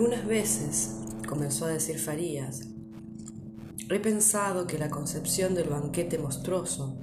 [0.00, 0.92] Algunas veces,
[1.28, 2.62] comenzó a decir Farías,
[3.90, 6.96] he pensado que la concepción del banquete monstruoso,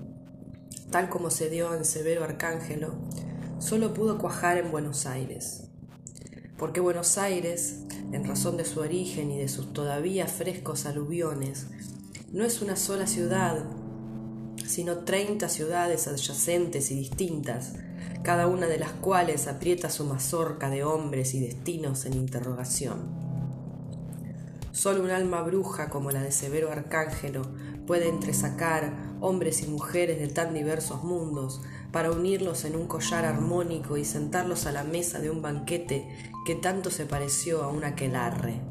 [0.89, 2.95] tal como se dio en Severo Arcángelo,
[3.59, 5.67] solo pudo cuajar en Buenos Aires.
[6.57, 11.67] Porque Buenos Aires, en razón de su origen y de sus todavía frescos aluviones,
[12.31, 13.63] no es una sola ciudad,
[14.65, 17.73] sino treinta ciudades adyacentes y distintas,
[18.23, 23.27] cada una de las cuales aprieta su mazorca de hombres y destinos en interrogación.
[24.71, 27.41] Solo un alma bruja como la de Severo Arcángelo
[27.87, 33.97] puede entresacar hombres y mujeres de tan diversos mundos para unirlos en un collar armónico
[33.97, 36.07] y sentarlos a la mesa de un banquete
[36.45, 38.61] que tanto se pareció a un aquelarre.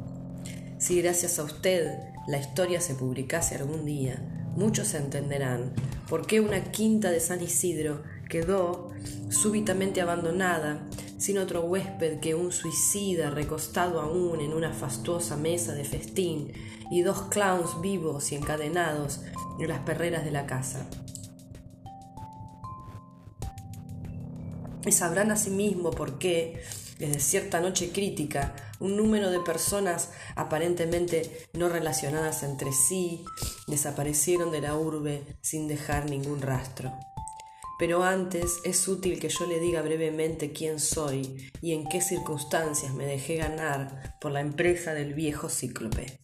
[0.77, 1.91] Si gracias a usted
[2.27, 4.21] la historia se publicase algún día,
[4.55, 5.73] muchos entenderán
[6.07, 8.89] por qué una quinta de San Isidro quedó
[9.29, 15.83] súbitamente abandonada, sin otro huésped que un suicida recostado aún en una fastuosa mesa de
[15.83, 16.51] festín
[16.91, 19.21] y dos clowns vivos y encadenados
[19.59, 20.87] en las perreras de la casa.
[24.85, 26.61] Y sabrán asimismo por qué,
[26.97, 33.25] desde cierta noche crítica, un número de personas aparentemente no relacionadas entre sí
[33.67, 36.93] desaparecieron de la urbe sin dejar ningún rastro.
[37.79, 42.93] Pero antes es útil que yo le diga brevemente quién soy y en qué circunstancias
[42.93, 46.19] me dejé ganar por la empresa del viejo cíclope.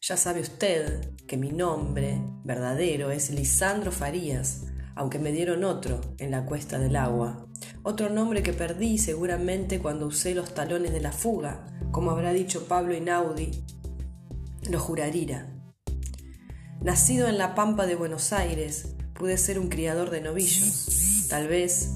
[0.00, 4.64] Ya sabe usted que mi nombre verdadero es Lisandro Farías,
[4.94, 7.46] aunque me dieron otro en la cuesta del agua.
[7.82, 12.66] Otro nombre que perdí seguramente cuando usé los talones de la fuga, como habrá dicho
[12.66, 13.64] Pablo Inaudi,
[14.70, 15.48] lo juraría.
[16.80, 21.26] Nacido en la pampa de Buenos Aires, pude ser un criador de novillos.
[21.28, 21.90] Tal vez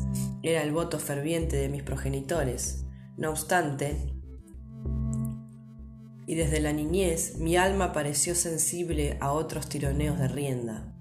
[0.45, 2.85] era el voto ferviente de mis progenitores.
[3.17, 4.15] No obstante,
[6.25, 10.95] y desde la niñez mi alma pareció sensible a otros tironeos de rienda.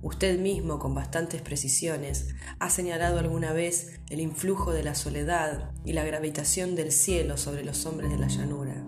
[0.00, 5.92] Usted mismo, con bastantes precisiones, ha señalado alguna vez el influjo de la soledad y
[5.92, 8.82] la gravitación del cielo sobre los hombres de la llanura.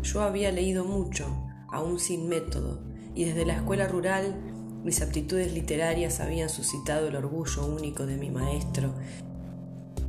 [0.00, 1.26] Yo había leído mucho,
[1.72, 2.84] aún sin método,
[3.16, 4.51] y desde la escuela rural
[4.84, 8.94] mis aptitudes literarias habían suscitado el orgullo único de mi maestro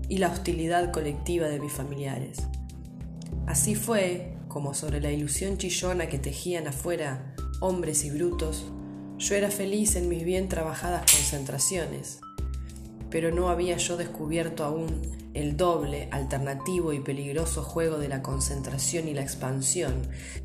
[0.09, 2.39] y la hostilidad colectiva de mis familiares.
[3.45, 8.65] Así fue como sobre la ilusión chillona que tejían afuera hombres y brutos,
[9.17, 12.19] yo era feliz en mis bien trabajadas concentraciones,
[13.09, 15.01] pero no había yo descubierto aún
[15.33, 19.93] el doble, alternativo y peligroso juego de la concentración y la expansión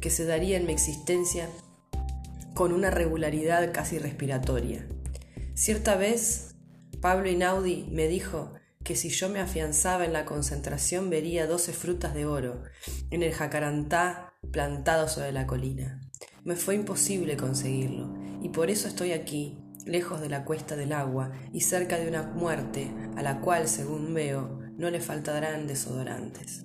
[0.01, 1.49] que se daría en mi existencia
[2.59, 4.85] con una regularidad casi respiratoria.
[5.55, 6.57] Cierta vez,
[7.01, 8.53] Pablo Inaudi me dijo
[8.83, 12.65] que si yo me afianzaba en la concentración vería doce frutas de oro
[13.13, 16.01] en el jacarantá plantado sobre la colina.
[16.43, 21.31] Me fue imposible conseguirlo, y por eso estoy aquí, lejos de la cuesta del agua
[21.53, 26.65] y cerca de una muerte a la cual, según veo, no le faltarán desodorantes.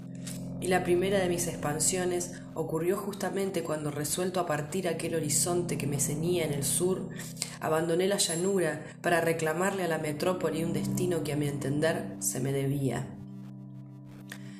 [0.63, 5.88] Y la primera de mis expansiones ocurrió justamente cuando, resuelto a partir aquel horizonte que
[5.88, 7.09] me ceñía en el sur,
[7.59, 12.40] abandoné la llanura para reclamarle a la metrópoli un destino que a mi entender se
[12.40, 13.06] me debía.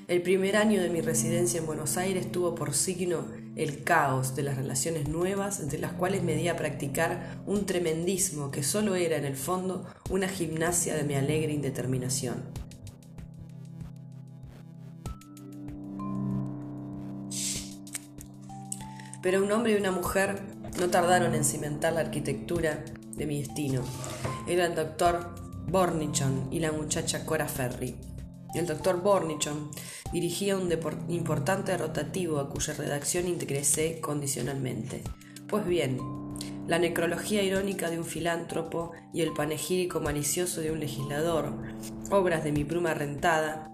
[0.10, 3.26] El primer año de mi residencia en Buenos Aires tuvo por signo
[3.56, 8.52] el caos de las relaciones nuevas entre las cuales me di a practicar un tremendismo
[8.52, 12.44] que solo era en el fondo una gimnasia de mi alegre indeterminación.
[19.24, 20.44] Pero un hombre y una mujer
[20.80, 22.84] no tardaron en cimentar la arquitectura
[23.16, 23.82] de mi destino.
[24.48, 25.34] Era el doctor
[25.68, 27.96] Bornichon y la muchacha Cora Ferry.
[28.54, 29.72] El doctor Bornichon
[30.12, 30.70] dirigía un
[31.08, 35.02] importante rotativo a cuya redacción ingresé condicionalmente.
[35.48, 35.98] Pues bien,
[36.68, 41.54] la necrología irónica de un filántropo y el panegírico malicioso de un legislador,
[42.12, 43.72] obras de mi pluma rentada,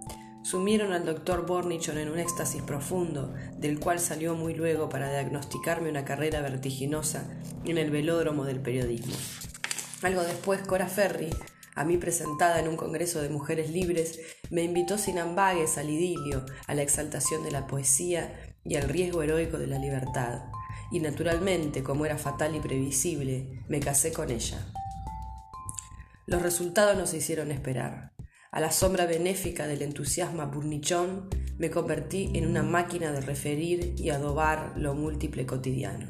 [0.49, 5.89] sumieron al doctor Bornichon en un éxtasis profundo, del cual salió muy luego para diagnosticarme
[5.89, 7.29] una carrera vertiginosa
[7.65, 9.13] en el velódromo del periodismo.
[10.01, 11.29] Algo después, Cora Ferry
[11.79, 14.19] a mí presentada en un congreso de mujeres libres,
[14.49, 19.23] me invitó sin ambagues al idilio, a la exaltación de la poesía y al riesgo
[19.23, 20.41] heroico de la libertad.
[20.91, 24.57] Y naturalmente, como era fatal y previsible, me casé con ella.
[26.25, 28.11] Los resultados no se hicieron esperar.
[28.51, 31.29] A la sombra benéfica del entusiasmo burnichón,
[31.59, 36.07] me convertí en una máquina de referir y adobar lo múltiple cotidiano.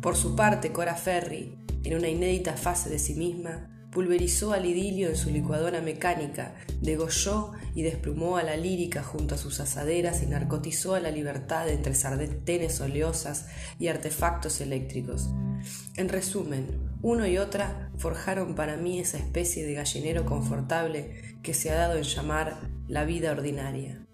[0.00, 5.08] Por su parte, Cora Ferry, en una inédita fase de sí misma, pulverizó al idilio
[5.08, 10.26] en su licuadora mecánica, degolló y desplumó a la lírica junto a sus asaderas y
[10.26, 13.46] narcotizó a la libertad entre sardenes oleosas
[13.78, 15.30] y artefactos eléctricos.
[15.96, 21.70] En resumen, uno y otra forjaron para mí esa especie de gallinero confortable que se
[21.70, 24.06] ha dado en llamar la vida ordinaria.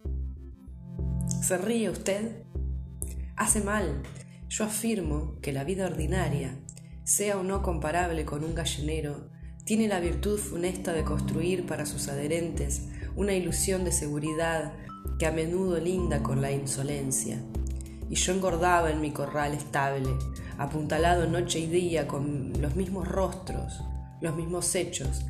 [1.43, 2.45] ¿Se ríe usted?
[3.35, 4.05] Hace mal.
[4.49, 6.57] Yo afirmo que la vida ordinaria,
[7.03, 9.33] sea o no comparable con un gallinero,
[9.65, 12.83] tiene la virtud funesta de construir para sus adherentes
[13.15, 14.73] una ilusión de seguridad
[15.19, 17.39] que a menudo linda con la insolencia.
[18.11, 20.11] Y yo engordaba en mi corral estable,
[20.59, 23.81] apuntalado noche y día con los mismos rostros,
[24.21, 25.23] los mismos hechos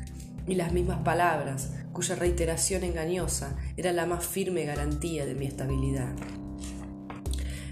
[0.47, 6.13] y las mismas palabras, cuya reiteración engañosa era la más firme garantía de mi estabilidad.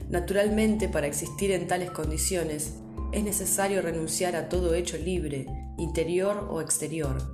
[0.09, 2.75] Naturalmente, para existir en tales condiciones,
[3.11, 5.45] es necesario renunciar a todo hecho libre,
[5.77, 7.33] interior o exterior,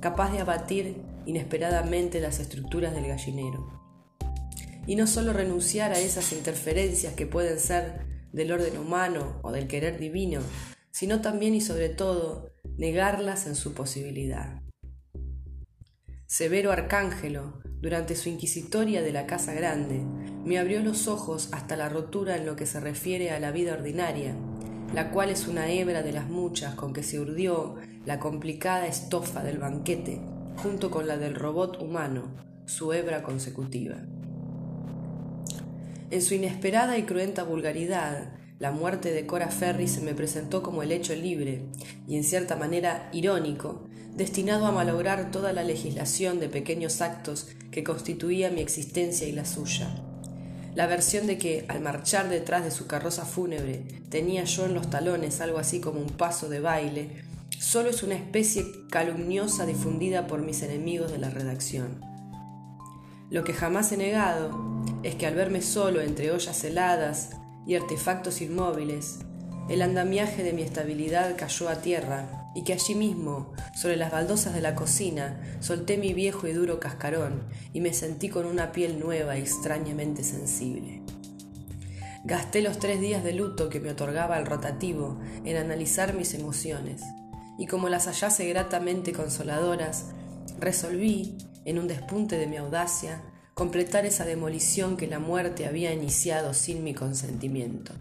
[0.00, 3.66] capaz de abatir inesperadamente las estructuras del gallinero.
[4.86, 9.66] Y no solo renunciar a esas interferencias que pueden ser del orden humano o del
[9.66, 10.40] querer divino,
[10.90, 14.62] sino también y sobre todo negarlas en su posibilidad.
[16.26, 20.02] Severo Arcángelo, durante su inquisitoria de la Casa Grande,
[20.44, 23.74] me abrió los ojos hasta la rotura en lo que se refiere a la vida
[23.74, 24.34] ordinaria,
[24.94, 27.76] la cual es una hebra de las muchas con que se urdió
[28.06, 30.20] la complicada estofa del banquete,
[30.56, 32.34] junto con la del robot humano,
[32.66, 33.96] su hebra consecutiva.
[36.10, 40.82] En su inesperada y cruenta vulgaridad, la muerte de Cora Ferry se me presentó como
[40.82, 41.62] el hecho libre,
[42.08, 43.86] y en cierta manera irónico,
[44.16, 49.44] destinado a malograr toda la legislación de pequeños actos que constituía mi existencia y la
[49.44, 50.07] suya.
[50.74, 54.90] La versión de que, al marchar detrás de su carroza fúnebre, tenía yo en los
[54.90, 57.22] talones algo así como un paso de baile,
[57.58, 62.00] solo es una especie calumniosa difundida por mis enemigos de la redacción.
[63.30, 64.50] Lo que jamás he negado
[65.02, 67.30] es que al verme solo entre ollas heladas
[67.66, 69.18] y artefactos inmóviles,
[69.68, 74.54] el andamiaje de mi estabilidad cayó a tierra y que allí mismo, sobre las baldosas
[74.54, 78.98] de la cocina, solté mi viejo y duro cascarón y me sentí con una piel
[78.98, 81.02] nueva y extrañamente sensible.
[82.24, 87.02] Gasté los tres días de luto que me otorgaba el rotativo en analizar mis emociones,
[87.58, 90.06] y como las hallase gratamente consoladoras,
[90.58, 93.22] resolví, en un despunte de mi audacia,
[93.54, 97.92] completar esa demolición que la muerte había iniciado sin mi consentimiento.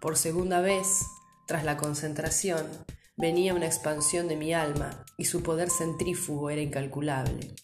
[0.00, 1.00] Por segunda vez,
[1.46, 2.66] tras la concentración,
[3.16, 7.54] venía una expansión de mi alma y su poder centrífugo era incalculable.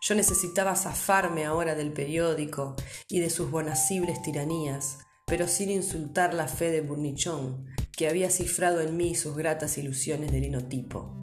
[0.00, 2.76] Yo necesitaba zafarme ahora del periódico
[3.08, 8.80] y de sus bonacibles tiranías, pero sin insultar la fe de Burnichón, que había cifrado
[8.80, 11.18] en mí sus gratas ilusiones de linotipo.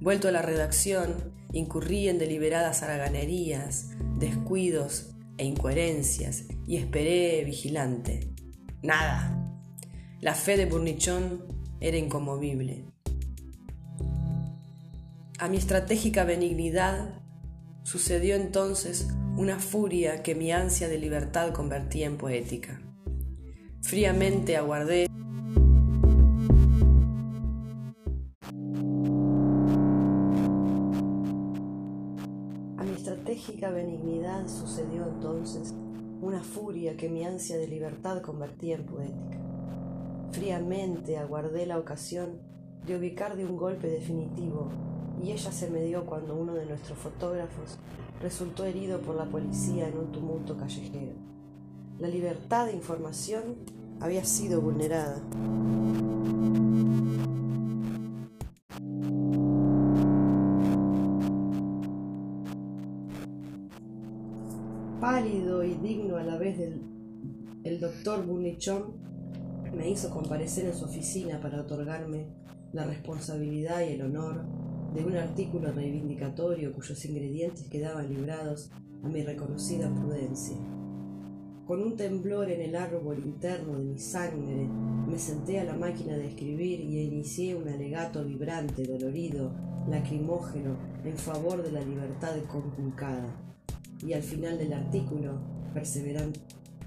[0.00, 8.34] Vuelto a la redacción, incurrí en deliberadas haraganerías, descuidos e incoherencias y esperé vigilante.
[8.82, 9.45] Nada.
[10.20, 11.44] La fe de Burnichón
[11.78, 12.84] era incomovible.
[15.38, 17.20] A mi estratégica benignidad
[17.82, 22.80] sucedió entonces una furia que mi ansia de libertad convertía en poética.
[23.82, 25.06] Fríamente aguardé
[32.78, 35.74] A mi estratégica benignidad sucedió entonces
[36.22, 39.45] una furia que mi ansia de libertad convertía en poética.
[40.36, 42.42] Fríamente aguardé la ocasión
[42.86, 44.68] de ubicar de un golpe definitivo
[45.24, 47.78] y ella se me dio cuando uno de nuestros fotógrafos
[48.20, 51.14] resultó herido por la policía en un tumulto callejero.
[51.98, 53.56] La libertad de información
[53.98, 55.22] había sido vulnerada.
[65.00, 66.82] Pálido y digno a la vez del
[67.64, 69.06] el doctor Bunichón
[69.74, 72.26] me hizo comparecer en su oficina para otorgarme
[72.72, 74.44] la responsabilidad y el honor
[74.94, 78.70] de un artículo reivindicatorio cuyos ingredientes quedaban librados
[79.02, 80.56] a mi reconocida prudencia.
[81.66, 84.68] Con un temblor en el árbol interno de mi sangre,
[85.08, 89.52] me senté a la máquina de escribir y inicié un alegato vibrante, dolorido,
[89.88, 93.34] lacrimógeno, en favor de la libertad conculcada.
[94.00, 95.40] Y al final del artículo,
[95.74, 96.40] perseverante,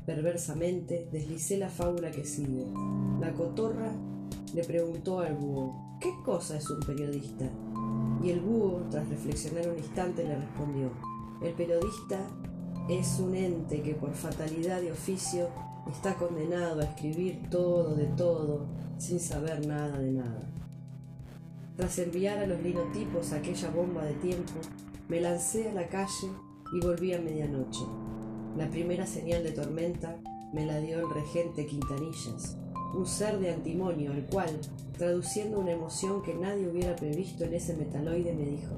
[0.10, 2.66] Perversamente deslicé la fábula que sigue.
[3.22, 3.92] La cotorra
[4.56, 7.46] le preguntó al búho, ¿qué cosa es un periodista?
[8.24, 10.90] Y el búho, tras reflexionar un instante, le respondió,
[11.44, 12.18] el periodista
[12.90, 15.48] es un ente que por fatalidad de oficio
[15.88, 18.66] está condenado a escribir todo de todo
[18.98, 20.42] sin saber nada de nada.
[21.78, 24.54] Tras enviar a los linotipos aquella bomba de tiempo,
[25.08, 26.32] me lancé a la calle
[26.74, 27.86] y volví a medianoche.
[28.58, 30.20] La primera señal de tormenta
[30.54, 32.58] me la dio el regente Quintanillas,
[32.94, 34.60] un ser de antimonio, el cual,
[34.98, 38.76] traduciendo una emoción que nadie hubiera previsto en ese metaloide, me dijo,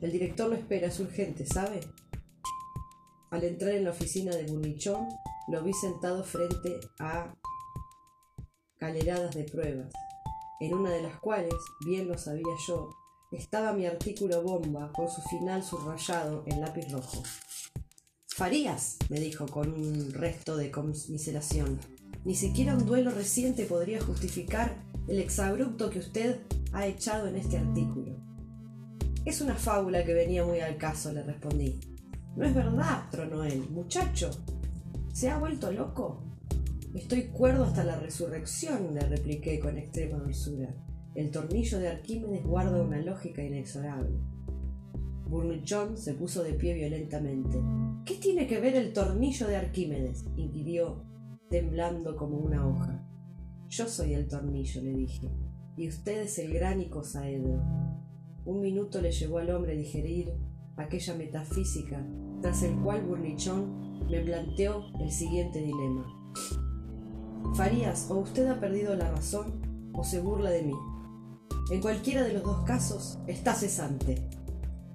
[0.00, 1.80] El director lo espera, es urgente, ¿sabe?
[3.30, 5.08] Al entrar en la oficina de Burnichón,
[5.48, 7.34] lo vi sentado frente a
[8.78, 9.92] caleradas de pruebas,
[10.60, 11.54] en una de las cuales,
[11.86, 12.90] bien lo sabía yo,
[13.30, 17.22] estaba mi artículo bomba con su final subrayado en lápiz rojo.
[18.38, 21.76] Farías, me dijo con un resto de conmiseración.
[22.24, 24.76] Ni siquiera un duelo reciente podría justificar
[25.08, 26.42] el exabrupto que usted
[26.72, 28.16] ha echado en este artículo.
[29.24, 31.80] Es una fábula que venía muy al caso, le respondí.
[32.36, 33.68] No es verdad, tronó él.
[33.70, 34.30] Muchacho,
[35.12, 36.22] ¿se ha vuelto loco?
[36.94, 40.72] Estoy cuerdo hasta la resurrección, le repliqué con extrema dulzura.
[41.16, 44.16] El tornillo de Arquímedes guarda una lógica inexorable.
[45.28, 47.58] Burnichón se puso de pie violentamente.
[48.04, 50.24] ¿Qué tiene que ver el tornillo de Arquímedes?
[50.36, 51.04] inquirió,
[51.50, 53.06] temblando como una hoja.
[53.68, 55.30] Yo soy el tornillo, le dije,
[55.76, 57.62] y usted es el gran icosaedro.
[58.46, 60.32] Un minuto le llevó al hombre digerir
[60.76, 62.02] aquella metafísica,
[62.40, 66.06] tras el cual Burnichón me planteó el siguiente dilema.
[67.54, 70.74] Farías, o usted ha perdido la razón o se burla de mí.
[71.70, 74.37] En cualquiera de los dos casos está cesante.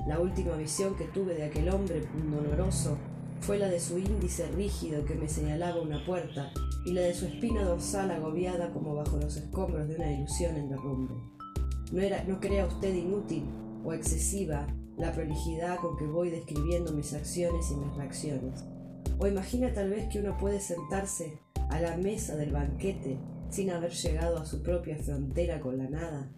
[0.07, 2.97] La última visión que tuve de aquel hombre doloroso
[3.39, 6.51] fue la de su índice rígido que me señalaba una puerta
[6.85, 10.69] y la de su espina dorsal agobiada como bajo los escombros de una ilusión en
[10.69, 11.13] derrumbe.
[11.91, 13.45] No, era, no crea usted inútil
[13.85, 14.67] o excesiva
[14.97, 18.65] la prolijidad con que voy describiendo mis acciones y mis reacciones.
[19.19, 23.19] O imagina tal vez que uno puede sentarse a la mesa del banquete
[23.49, 26.29] sin haber llegado a su propia frontera con la nada.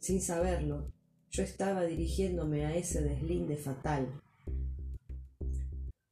[0.00, 0.92] Sin saberlo,
[1.34, 4.06] yo estaba dirigiéndome a ese deslinde fatal.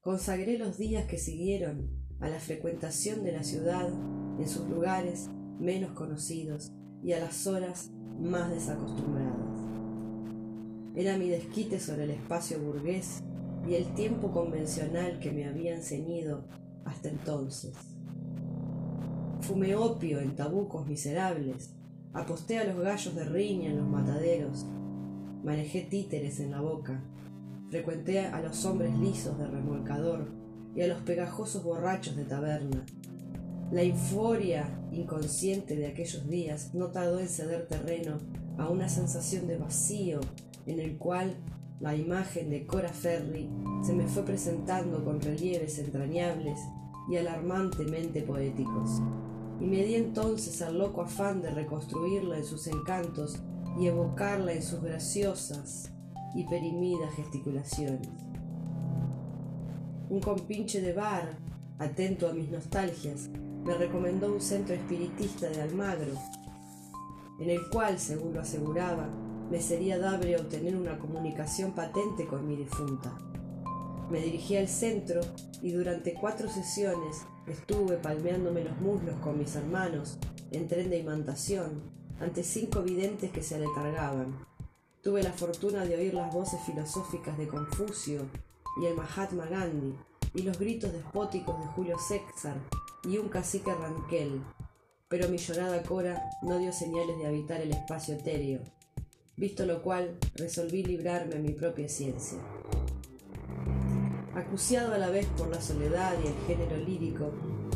[0.01, 3.89] Consagré los días que siguieron a la frecuentación de la ciudad
[4.41, 6.73] en sus lugares menos conocidos
[7.05, 9.61] y a las horas más desacostumbradas.
[10.97, 13.23] Era mi desquite sobre el espacio burgués
[13.69, 16.49] y el tiempo convencional que me habían ceñido
[16.85, 17.75] hasta entonces.
[19.41, 21.77] Fumé opio en tabucos miserables,
[22.13, 24.67] aposté a los gallos de riña en los mataderos,
[25.43, 27.03] manejé títeres en la boca,
[27.71, 30.29] frecuenté a los hombres lisos de remolcador
[30.75, 32.85] y a los pegajosos borrachos de taberna.
[33.71, 38.19] La euforia inconsciente de aquellos días no tardó en ceder terreno
[38.59, 40.21] a una sensación de vacío
[40.67, 41.37] en el cual
[41.81, 43.49] la imagen de Cora Ferry
[43.83, 46.61] se me fue presentando con relieves entrañables
[47.11, 49.01] y alarmantemente poéticos.
[49.61, 53.41] Y me di entonces al loco afán de reconstruirla en sus encantos
[53.79, 55.91] y evocarla en sus graciosas
[56.35, 58.09] y perimidas gesticulaciones.
[60.09, 61.37] Un compinche de bar,
[61.79, 63.31] atento a mis nostalgias,
[63.65, 66.13] me recomendó un centro espiritista de Almagro,
[67.41, 69.09] en el cual, según lo aseguraba,
[69.51, 73.17] me sería dable obtener una comunicación patente con mi difunta.
[74.11, 75.21] Me dirigí al centro
[75.63, 80.19] y durante cuatro sesiones estuve palmeándome los muslos con mis hermanos
[80.51, 84.47] en tren de imantación ante cinco videntes que se aletargaban.
[85.03, 88.23] Tuve la fortuna de oír las voces filosóficas de Confucio
[88.81, 89.97] y el Mahatma Gandhi
[90.33, 92.57] y los gritos despóticos de Julio César
[93.05, 94.41] y un cacique Ranquel,
[95.09, 98.61] pero mi llorada cora no dio señales de habitar el espacio etéreo,
[99.37, 102.39] visto lo cual resolví librarme mi propia ciencia.
[104.37, 107.33] Acuciado a la vez por la soledad y el género lírico,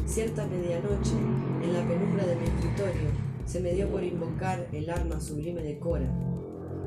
[0.06, 1.16] cierta medianoche,
[1.62, 5.78] en la penumbra de mi escritorio, se me dio por invocar el arma sublime de
[5.78, 6.12] Cora,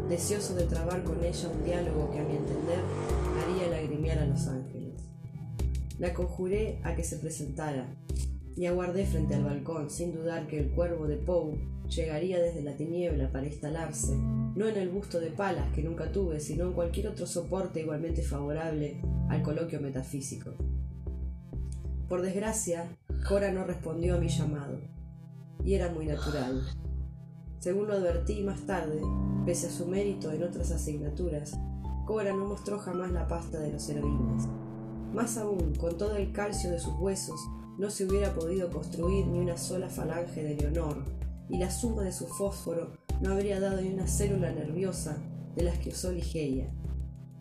[0.09, 2.79] deseoso de trabar con ella un diálogo que a mi entender
[3.41, 5.01] haría lagrimear a los ángeles.
[5.97, 7.95] La conjuré a que se presentara,
[8.55, 12.75] y aguardé frente al balcón, sin dudar que el cuervo de Poe llegaría desde la
[12.75, 17.07] tiniebla para instalarse, no en el busto de palas que nunca tuve, sino en cualquier
[17.07, 20.51] otro soporte igualmente favorable al coloquio metafísico.
[22.09, 22.89] Por desgracia,
[23.27, 24.81] Cora no respondió a mi llamado,
[25.63, 26.63] y era muy natural.
[27.59, 29.01] Según lo advertí más tarde,
[29.45, 31.59] pese a su mérito en otras asignaturas,
[32.05, 34.47] Cora no mostró jamás la pasta de los heroínas.
[35.13, 37.39] Más aún, con todo el calcio de sus huesos,
[37.77, 41.03] no se hubiera podido construir ni una sola falange de Leonor,
[41.49, 45.17] y la suma de su fósforo no habría dado ni una célula nerviosa
[45.55, 46.73] de las que usó Ligeia.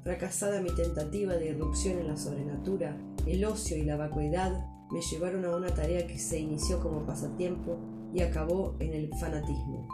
[0.03, 2.97] Fracasada mi tentativa de irrupción en la sobrenatura,
[3.27, 7.79] el ocio y la vacuidad me llevaron a una tarea que se inició como pasatiempo
[8.12, 9.88] y acabó en el fanatismo.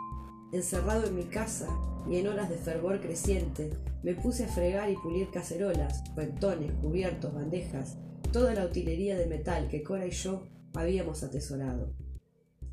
[0.52, 1.68] encerrado en mi casa
[2.08, 7.34] y en horas de fervor creciente, me puse a fregar y pulir cacerolas, cuentones, cubiertos,
[7.34, 7.96] bandejas,
[8.32, 11.94] toda la utilería de metal que Cora y yo habíamos atesorado.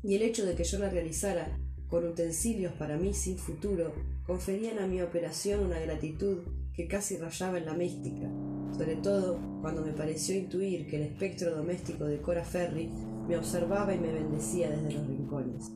[0.02, 1.58] Y el hecho de que yo la realizara
[1.88, 3.92] con utensilios para mí sin futuro
[4.26, 6.38] conferían a mi operación una gratitud
[6.74, 8.28] que casi rayaba en la mística,
[8.76, 12.90] sobre todo cuando me pareció intuir que el espectro doméstico de Cora Ferry
[13.28, 15.72] me observaba y me bendecía desde los rincones.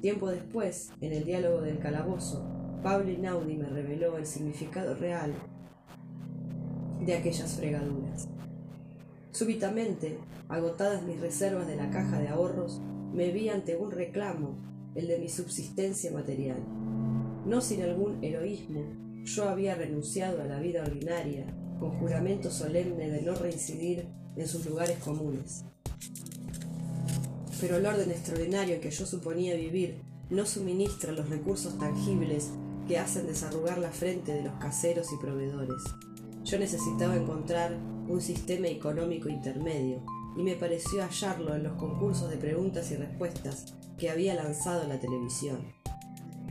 [0.00, 2.46] Tiempo después, en el diálogo del calabozo,
[2.82, 5.34] Pablo Inaudi me reveló el significado real
[7.04, 8.28] de aquellas fregaduras.
[9.32, 12.80] Súbitamente, agotadas mis reservas de la caja de ahorros,
[13.12, 14.56] me vi ante un reclamo,
[14.94, 16.58] el de mi subsistencia material.
[17.46, 18.82] No sin algún heroísmo,
[19.24, 21.46] yo había renunciado a la vida ordinaria,
[21.78, 24.06] con juramento solemne de no reincidir
[24.36, 25.64] en sus lugares comunes.
[27.60, 30.00] Pero el orden extraordinario en que yo suponía vivir
[30.30, 32.50] no suministra los recursos tangibles
[32.86, 35.82] que hacen desarrugar la frente de los caseros y proveedores.
[36.44, 37.76] Yo necesitaba encontrar
[38.08, 40.02] un sistema económico intermedio,
[40.36, 45.00] y me pareció hallarlo en los concursos de preguntas y respuestas que había lanzado la
[45.00, 45.58] televisión.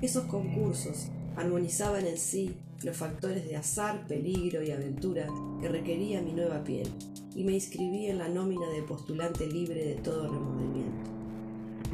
[0.01, 5.27] Esos concursos armonizaban en sí los factores de azar, peligro y aventura
[5.60, 6.88] que requería mi nueva piel,
[7.36, 11.12] y me inscribí en la nómina de postulante libre de todo remordimiento.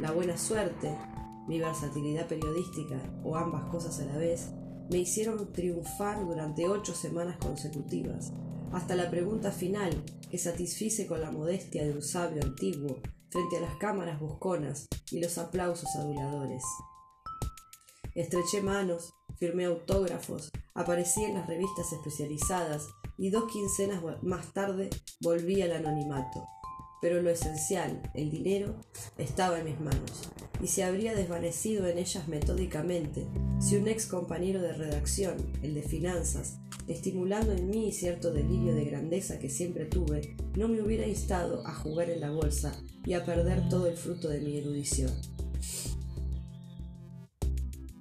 [0.00, 0.96] La buena suerte,
[1.48, 4.50] mi versatilidad periodística o ambas cosas a la vez,
[4.90, 8.32] me hicieron triunfar durante ocho semanas consecutivas,
[8.72, 12.98] hasta la pregunta final que satisfice con la modestia de un sabio antiguo
[13.30, 16.62] frente a las cámaras busconas y los aplausos aduladores.
[18.14, 19.12] Estreché manos,
[19.44, 24.88] firmé autógrafos, aparecí en las revistas especializadas y dos quincenas más tarde
[25.20, 26.46] volví al anonimato.
[27.02, 28.74] Pero lo esencial, el dinero,
[29.18, 30.30] estaba en mis manos
[30.62, 33.26] y se habría desvanecido en ellas metódicamente
[33.60, 36.56] si un ex compañero de redacción, el de finanzas,
[36.88, 41.74] estimulando en mí cierto delirio de grandeza que siempre tuve, no me hubiera instado a
[41.74, 42.72] jugar en la bolsa
[43.04, 45.12] y a perder todo el fruto de mi erudición.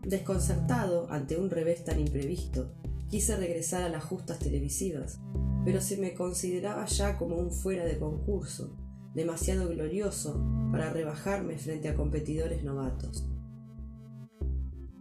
[0.05, 2.73] Desconcertado ante un revés tan imprevisto,
[3.09, 5.21] quise regresar a las justas televisivas,
[5.63, 8.75] pero se me consideraba ya como un fuera de concurso,
[9.13, 13.29] demasiado glorioso para rebajarme frente a competidores novatos.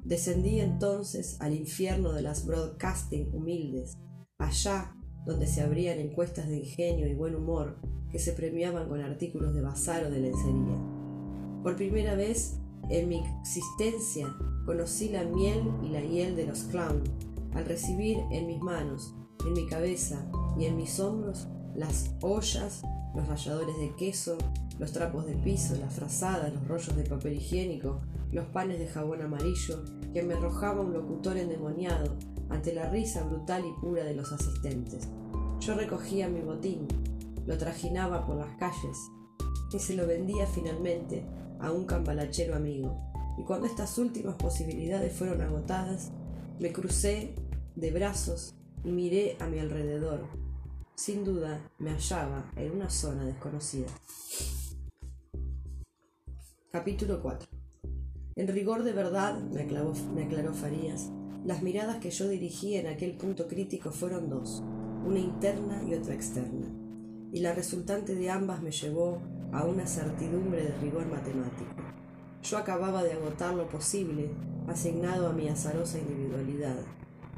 [0.04, 3.94] Descendí entonces al infierno de las broadcasting humildes,
[4.38, 4.94] allá
[5.26, 9.62] donde se abrían encuestas de ingenio y buen humor que se premiaban con artículos de
[9.62, 10.76] bazar o de lencería.
[11.62, 14.34] Por primera vez en mi existencia
[14.66, 17.10] conocí la miel y la hiel de los clowns
[17.54, 19.14] al recibir en mis manos,
[19.46, 20.24] en mi cabeza
[20.58, 22.82] y en mis hombros las ollas,
[23.14, 24.36] los ralladores de queso,
[24.78, 29.22] los trapos de piso, las frazadas, los rollos de papel higiénico, los panes de jabón
[29.22, 32.16] amarillo que me arrojaba un locutor endemoniado
[32.50, 35.08] ante la risa brutal y pura de los asistentes.
[35.60, 36.86] Yo recogía mi botín,
[37.46, 38.98] lo trajinaba por las calles
[39.72, 41.24] y se lo vendía finalmente
[41.62, 43.00] a un cambalachero amigo.
[43.38, 46.10] Y cuando estas últimas posibilidades fueron agotadas,
[46.58, 47.34] me crucé
[47.76, 50.26] de brazos y miré a mi alrededor.
[50.94, 53.88] Sin duda me hallaba en una zona desconocida.
[56.70, 57.48] Capítulo 4
[58.36, 61.10] En rigor de verdad, me, me aclaró Farías,
[61.44, 64.62] las miradas que yo dirigí en aquel punto crítico fueron dos,
[65.04, 66.68] una interna y otra externa,
[67.32, 69.18] y la resultante de ambas me llevó
[69.52, 71.74] a una certidumbre de rigor matemático.
[72.42, 74.30] Yo acababa de agotar lo posible
[74.68, 76.76] asignado a mi azarosa individualidad.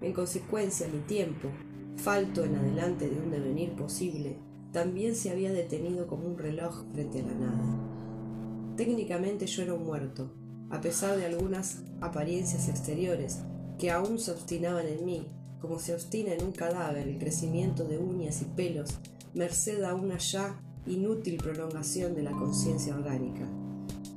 [0.02, 1.48] En consecuencia, mi tiempo,
[1.96, 4.36] falto en adelante de un devenir posible,
[4.72, 8.74] también se había detenido como un reloj frente a la nada.
[8.76, 10.32] Técnicamente yo era un muerto,
[10.70, 13.42] a pesar de algunas apariencias exteriores
[13.78, 15.28] que aún se obstinaban en mí,
[15.64, 18.98] como se obstina en un cadáver el crecimiento de uñas y pelos,
[19.32, 23.48] merced a una ya inútil prolongación de la conciencia orgánica.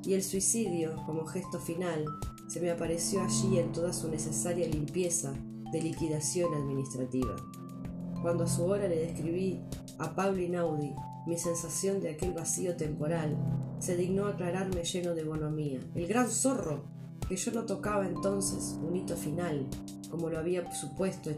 [0.05, 2.03] Y el suicidio, como gesto final,
[2.49, 5.33] se me apareció allí en toda su necesaria limpieza
[5.71, 7.37] de liquidación administrativa.
[8.21, 9.61] Cuando a su hora le describí
[9.99, 10.93] a Pablo Inaudi
[11.27, 13.37] mi sensación de aquel vacío temporal,
[13.79, 15.79] se dignó aclararme lleno de bonomía.
[15.95, 16.83] El gran zorro,
[17.29, 19.65] que yo no tocaba entonces un hito final,
[20.09, 21.31] como lo había supuesto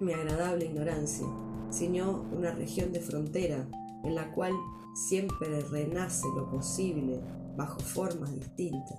[0.00, 1.26] mi agradable ignorancia,
[1.70, 3.66] sino una región de frontera
[4.04, 4.52] en la cual
[4.94, 7.20] siempre renace lo posible
[7.56, 8.98] bajo formas distintas,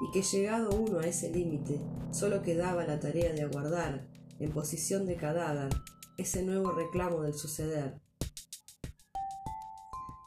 [0.00, 4.06] y que llegado uno a ese límite, solo quedaba la tarea de aguardar,
[4.38, 5.74] en posición de cadáver,
[6.18, 8.00] ese nuevo reclamo del suceder.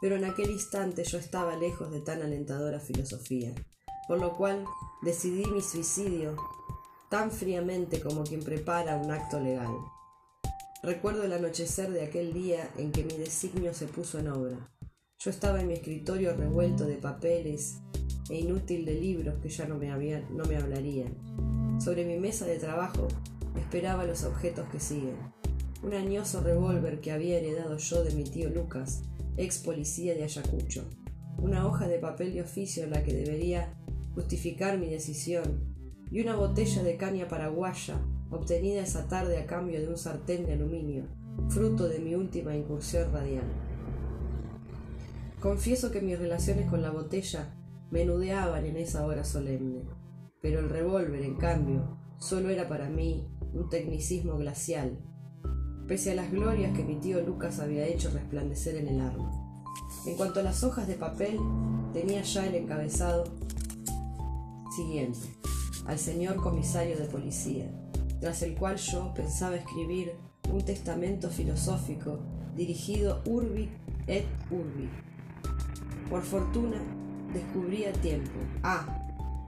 [0.02, 3.54] Pero en aquel instante yo estaba lejos de tan alentadora filosofía,
[4.08, 4.66] por lo cual
[5.02, 6.36] decidí mi suicidio
[7.10, 9.72] tan fríamente como quien prepara un acto legal.
[10.84, 14.72] Recuerdo el anochecer de aquel día en que mi designio se puso en obra.
[15.20, 17.80] Yo estaba en mi escritorio revuelto de papeles
[18.30, 19.90] e inútil de libros que ya no me,
[20.30, 21.82] no me hablarían.
[21.82, 23.08] Sobre mi mesa de trabajo
[23.58, 25.18] esperaba los objetos que siguen.
[25.84, 29.02] Un añoso revólver que había heredado yo de mi tío Lucas,
[29.36, 30.88] ex policía de Ayacucho.
[31.38, 33.74] Una hoja de papel de oficio en la que debería
[34.14, 35.69] justificar mi decisión.
[36.12, 38.00] Y una botella de caña paraguaya
[38.32, 41.06] obtenida esa tarde a cambio de un sartén de aluminio,
[41.50, 43.46] fruto de mi última incursión radial.
[45.40, 47.56] Confieso que mis relaciones con la botella
[47.92, 49.84] menudeaban en esa hora solemne,
[50.42, 55.00] pero el revólver, en cambio, solo era para mí un tecnicismo glacial,
[55.88, 59.32] pese a las glorias que mi tío Lucas había hecho resplandecer en el arma.
[60.06, 61.40] En cuanto a las hojas de papel,
[61.94, 63.24] tenía ya el encabezado
[64.76, 65.20] siguiente,
[65.90, 67.66] al señor comisario de policía,
[68.20, 70.14] tras el cual yo pensaba escribir
[70.54, 72.20] un testamento filosófico
[72.56, 73.72] dirigido urbi
[74.06, 74.88] et urbi.
[76.08, 76.78] Por fortuna,
[77.34, 78.86] descubrí a tiempo A.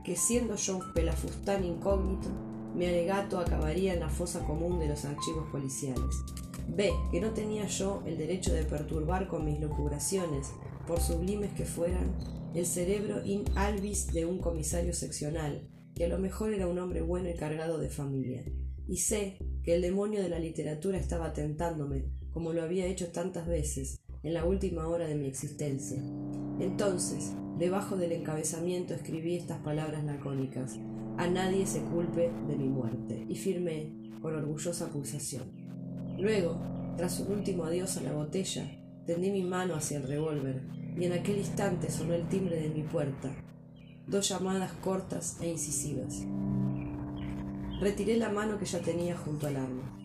[0.04, 2.30] que siendo yo un pelafustán incógnito,
[2.74, 6.24] mi alegato acabaría en la fosa común de los archivos policiales.
[6.68, 6.92] B.
[7.12, 10.54] que no tenía yo el derecho de perturbar con mis locubraciones,
[10.88, 12.16] por sublimes que fueran,
[12.56, 15.68] el cerebro in albis de un comisario seccional,
[16.02, 18.44] que a lo mejor era un hombre bueno y cargado de familia.
[18.88, 23.46] Y sé que el demonio de la literatura estaba tentándome, como lo había hecho tantas
[23.46, 26.02] veces, en la última hora de mi existencia.
[26.60, 30.80] Entonces, debajo del encabezamiento escribí estas palabras lacónicas.
[31.18, 33.24] A nadie se culpe de mi muerte.
[33.30, 35.52] Y firmé con orgullosa pulsación.
[36.18, 36.60] Luego,
[36.98, 38.68] tras un último adiós a la botella,
[39.06, 40.64] tendí mi mano hacia el revólver
[40.98, 43.32] y en aquel instante sonó el timbre de mi puerta.
[44.08, 46.24] Dos llamadas cortas e incisivas.
[47.80, 49.98] Retiré la mano que ya tenía junto al arma.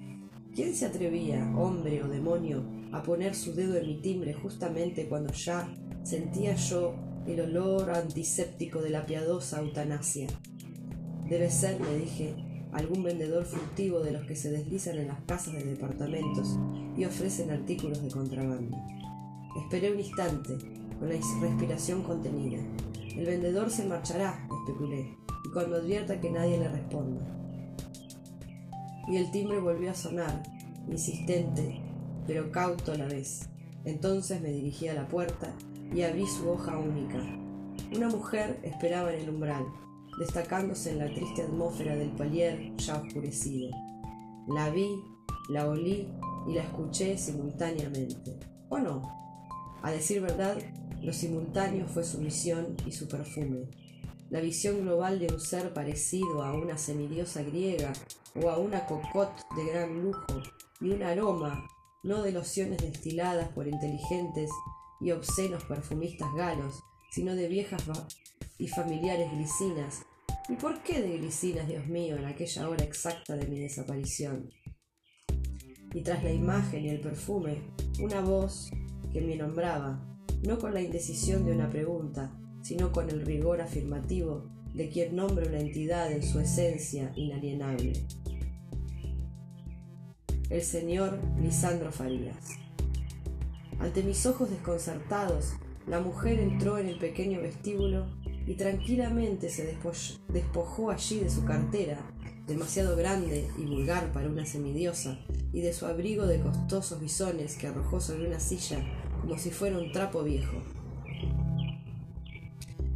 [0.55, 5.33] ¿Quién se atrevía, hombre o demonio, a poner su dedo en mi timbre justamente cuando
[5.33, 5.69] ya
[6.03, 6.95] sentía yo
[7.27, 10.29] el olor antiséptico de la piadosa eutanasia?
[11.29, 12.35] Debe ser, me dije,
[12.73, 16.59] algún vendedor furtivo de los que se deslizan en las casas de departamentos
[16.97, 18.77] y ofrecen artículos de contrabando.
[19.57, 20.57] Esperé un instante,
[20.99, 22.59] con la respiración contenida.
[23.17, 27.37] El vendedor se marchará, especulé, y cuando advierta que nadie le responda
[29.07, 30.43] y el timbre volvió a sonar,
[30.89, 31.81] insistente,
[32.27, 33.49] pero cauto a la vez.
[33.85, 35.55] Entonces me dirigí a la puerta
[35.95, 37.19] y abrí su hoja única.
[37.95, 39.65] Una mujer esperaba en el umbral,
[40.19, 43.71] destacándose en la triste atmósfera del palier ya oscurecido.
[44.49, 44.89] La vi,
[45.49, 46.09] la olí
[46.49, 48.37] y la escuché simultáneamente.
[48.69, 49.03] ¿O no?
[49.83, 50.57] A decir verdad,
[51.03, 53.69] lo simultáneo fue su visión y su perfume.
[54.31, 57.93] La visión global de un ser parecido a una semidiosa griega
[58.35, 60.43] o a una cocotte de gran lujo
[60.81, 61.69] y un aroma,
[62.03, 64.51] no de lociones destiladas por inteligentes
[65.01, 67.83] y obscenos perfumistas galos, sino de viejas
[68.59, 70.03] y familiares glicinas.
[70.49, 74.51] ¿Y por qué de glicinas, Dios mío, en aquella hora exacta de mi desaparición?
[75.93, 77.63] Y tras la imagen y el perfume,
[78.01, 78.71] una voz
[79.13, 80.16] que me nombraba,
[80.47, 82.33] no con la indecisión de una pregunta,
[82.63, 87.93] sino con el rigor afirmativo de quien nombra una entidad en su esencia inalienable
[90.51, 92.59] el señor Lisandro Farías.
[93.81, 95.55] Ante mis ojos desconcertados,
[95.87, 98.07] la mujer entró en el pequeño vestíbulo
[98.47, 99.77] y tranquilamente se
[100.29, 101.99] despojó allí de su cartera,
[102.47, 105.19] demasiado grande y vulgar para una semidiosa,
[105.53, 108.79] y de su abrigo de costosos bisones que arrojó sobre una silla
[109.27, 110.63] como si fuera un trapo viejo.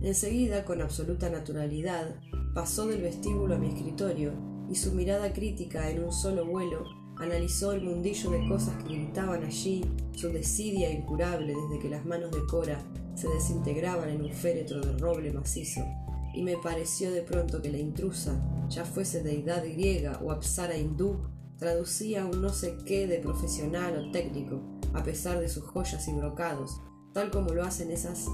[0.01, 2.15] Enseguida, con absoluta naturalidad,
[2.55, 4.33] pasó del vestíbulo a mi escritorio
[4.71, 6.85] y su mirada crítica en un solo vuelo
[7.21, 9.85] Analizó el mundillo de cosas que gritaban allí,
[10.17, 12.81] su desidia incurable desde que las manos de Cora
[13.15, 15.83] se desintegraban en un féretro de roble macizo,
[16.33, 18.41] y me pareció de pronto que la intrusa,
[18.71, 21.21] ya fuese deidad griega o apsara hindú,
[21.61, 24.63] traducía un no sé qué de profesional o técnico,
[24.95, 26.81] a pesar de sus joyas y brocados,
[27.13, 28.27] tal como lo hacen esas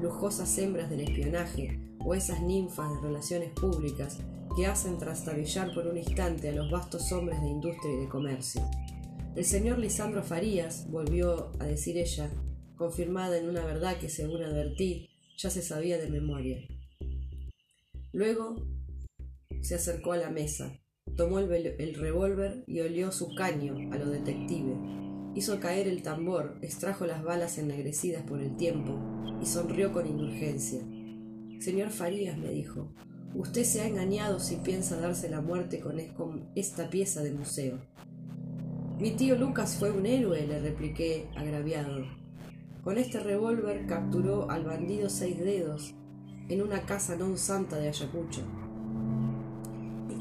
[0.00, 4.18] lujosas hembras del espionaje o esas ninfas de relaciones públicas
[4.54, 8.60] que hacen trastabillar por un instante a los vastos hombres de industria y de comercio.
[9.34, 12.30] El señor Lisandro Farías, volvió a decir ella,
[12.76, 16.58] confirmada en una verdad que según advertí ya se sabía de memoria.
[18.12, 18.56] Luego
[19.62, 20.78] se acercó a la mesa,
[21.16, 24.76] tomó el, revólver y olió su caño a lo detective.
[25.34, 28.98] Hizo caer el tambor, extrajo las balas ennegrecidas por el tiempo
[29.40, 30.80] y sonrió con indulgencia.
[31.60, 32.92] Señor Farías, me dijo,
[33.34, 37.80] Usted se ha engañado si piensa darse la muerte con, esta pieza de museo.
[39.00, 42.04] Mi tío Lucas fue un héroe, le repliqué, agraviado.
[42.84, 45.94] Con este revólver capturó al bandido Seis Dedos
[46.48, 48.63] en una casa non santa de Ayacucho.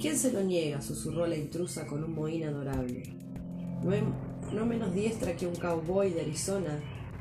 [0.04, 0.82] ¿Y quién se lo niega?
[0.82, 3.04] susurró la intrusa con un mohín adorable.
[3.82, 3.92] No,
[4.52, 6.78] no menos diestra que un cowboy de Arizona,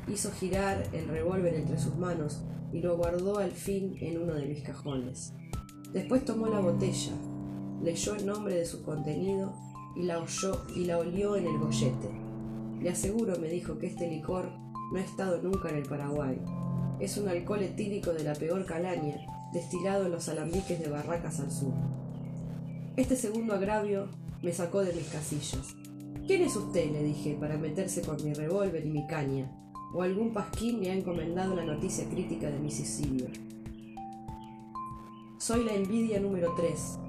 [0.09, 2.41] hizo girar el revólver entre sus manos
[2.73, 5.31] y lo guardó al fin en uno de mis cajones.
[5.93, 7.13] Después tomó la botella,
[7.81, 9.53] leyó el nombre de su contenido
[9.95, 10.21] y la,
[10.75, 12.09] y la olió en el gollete.
[12.81, 14.51] Le aseguro, me dijo, que este licor
[14.91, 16.37] no ha estado nunca en el Paraguay.
[16.99, 19.15] Es un alcohol etílico de la peor calaña,
[19.53, 21.92] destilado en los alambiques de Barracas al sur.
[22.95, 24.07] Este segundo agravio
[24.43, 25.75] me sacó de mis casillas.
[26.27, 26.91] ¿Quién es usted?
[26.91, 29.51] le dije, para meterse con mi revólver y mi caña,
[29.95, 33.25] o algún pasquín me ha encomendado la noticia crítica de mi suicidio.
[35.39, 36.99] Soy la envidia número 3,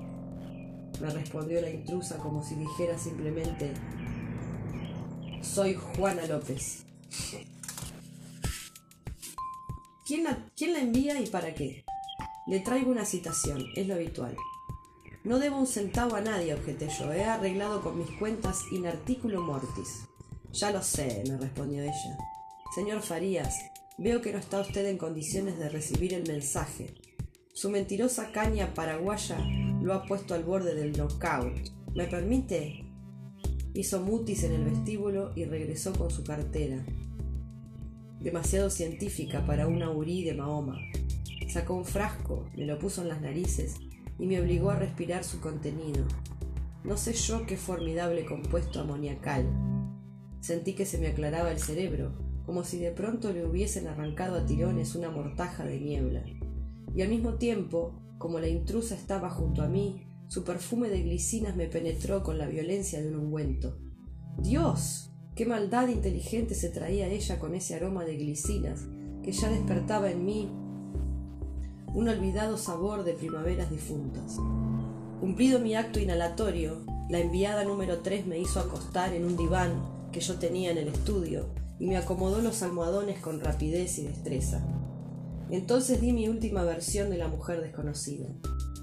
[1.02, 3.74] me respondió la intrusa como si dijera simplemente,
[5.42, 6.86] soy Juana López.
[10.06, 11.84] ¿Quién la, ¿Quién la envía y para qué?
[12.46, 14.34] Le traigo una citación, es lo habitual.
[15.24, 17.10] No debo un centavo a nadie, objeté yo.
[17.10, 20.06] He arreglado con mis cuentas in articulo mortis.
[20.52, 22.18] Ya lo sé, me respondió ella.
[22.74, 23.56] Señor Farías,
[23.96, 26.92] veo que no está usted en condiciones de recibir el mensaje.
[27.54, 29.38] Su mentirosa caña paraguaya
[29.80, 31.70] lo ha puesto al borde del knockout.
[31.94, 32.84] ¿Me permite?
[33.72, 36.84] Hizo mutis en el vestíbulo y regresó con su cartera.
[38.20, 40.76] Demasiado científica para una urí de Mahoma.
[41.48, 43.76] Sacó un frasco, me lo puso en las narices
[44.18, 46.04] y me obligó a respirar su contenido.
[46.84, 49.46] No sé yo qué formidable compuesto amoniacal.
[50.40, 52.12] Sentí que se me aclaraba el cerebro,
[52.46, 56.22] como si de pronto le hubiesen arrancado a tirones una mortaja de niebla
[56.94, 61.56] y al mismo tiempo, como la intrusa estaba junto a mí, su perfume de glicinas
[61.56, 63.76] me penetró con la violencia de un ungüento.
[64.38, 65.10] ¡Dios!
[65.34, 68.86] ¡Qué maldad inteligente se traía ella con ese aroma de glicinas
[69.24, 70.48] que ya despertaba en mí
[71.94, 74.38] un olvidado sabor de primaveras difuntas.
[75.20, 80.18] Cumplido mi acto inhalatorio, la enviada número tres me hizo acostar en un diván que
[80.20, 81.46] yo tenía en el estudio
[81.78, 84.60] y me acomodó los almohadones con rapidez y destreza.
[85.50, 88.26] Entonces di mi última versión de la mujer desconocida.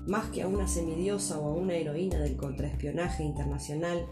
[0.08, 4.06] Más que a una semidiosa o a una heroína del contraespionaje internacional,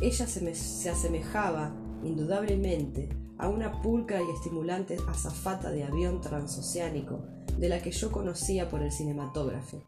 [0.00, 7.20] ella se, se asemejaba, indudablemente, a una pulca y estimulante azafata de avión transoceánico
[7.58, 9.82] de la que yo conocía por el cinematógrafo.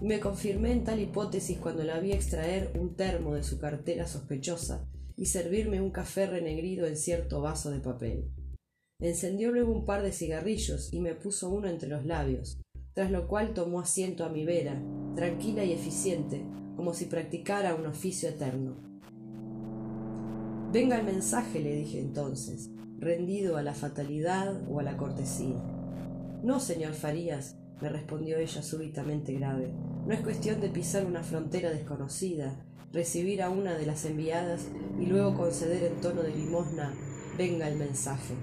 [0.00, 4.06] Y me confirmé en tal hipótesis cuando la vi extraer un termo de su cartera
[4.06, 8.28] sospechosa y servirme un café renegrido en cierto vaso de papel.
[9.00, 12.60] Encendió luego un par de cigarrillos y me puso uno entre los labios,
[12.94, 14.82] tras lo cual tomó asiento a mi vera,
[15.14, 16.44] tranquila y eficiente,
[16.76, 18.76] como si practicara un oficio eterno.
[20.72, 25.62] Venga el mensaje, le dije entonces, rendido a la fatalidad o a la cortesía.
[26.42, 29.72] No, señor Farías, me respondió ella súbitamente grave.
[30.06, 34.66] No es cuestión de pisar una frontera desconocida, recibir a una de las enviadas
[35.00, 36.92] y luego conceder en tono de limosna
[37.38, 38.34] venga el mensaje.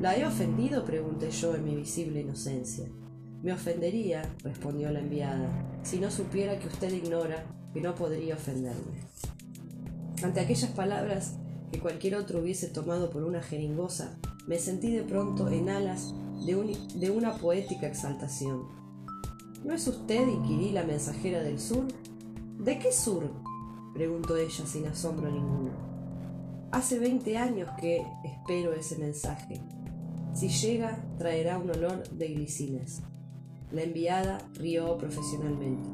[0.00, 0.84] ¿La he ofendido?
[0.84, 2.86] pregunté yo en mi visible inocencia.
[3.42, 5.48] Me ofendería, respondió la enviada,
[5.84, 9.00] si no supiera que usted ignora que no podría ofenderme.
[10.22, 11.38] Ante aquellas palabras
[11.76, 16.14] que cualquier otro hubiese tomado por una jeringosa, me sentí de pronto en alas
[16.46, 18.62] de, una poética exaltación.
[19.62, 21.84] ¿No es usted, inquirí, la mensajera del sur?
[22.58, 23.30] ¿De qué sur?
[23.92, 25.70] preguntó ella sin asombro ninguno.
[26.72, 29.60] Hace veinte años que espero ese mensaje.
[30.32, 33.02] Si llega, traerá un olor de glicines.
[33.70, 35.90] La enviada rió profesionalmente.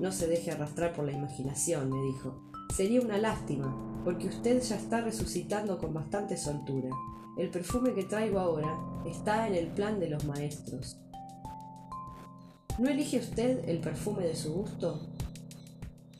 [0.00, 2.42] No se deje arrastrar por la imaginación, me dijo.
[2.74, 6.90] Sería una lástima, porque usted ya está resucitando con bastante soltura.
[7.38, 10.96] El perfume que traigo ahora está en el plan de los maestros.
[12.78, 15.00] ¿No elige usted el perfume de su gusto?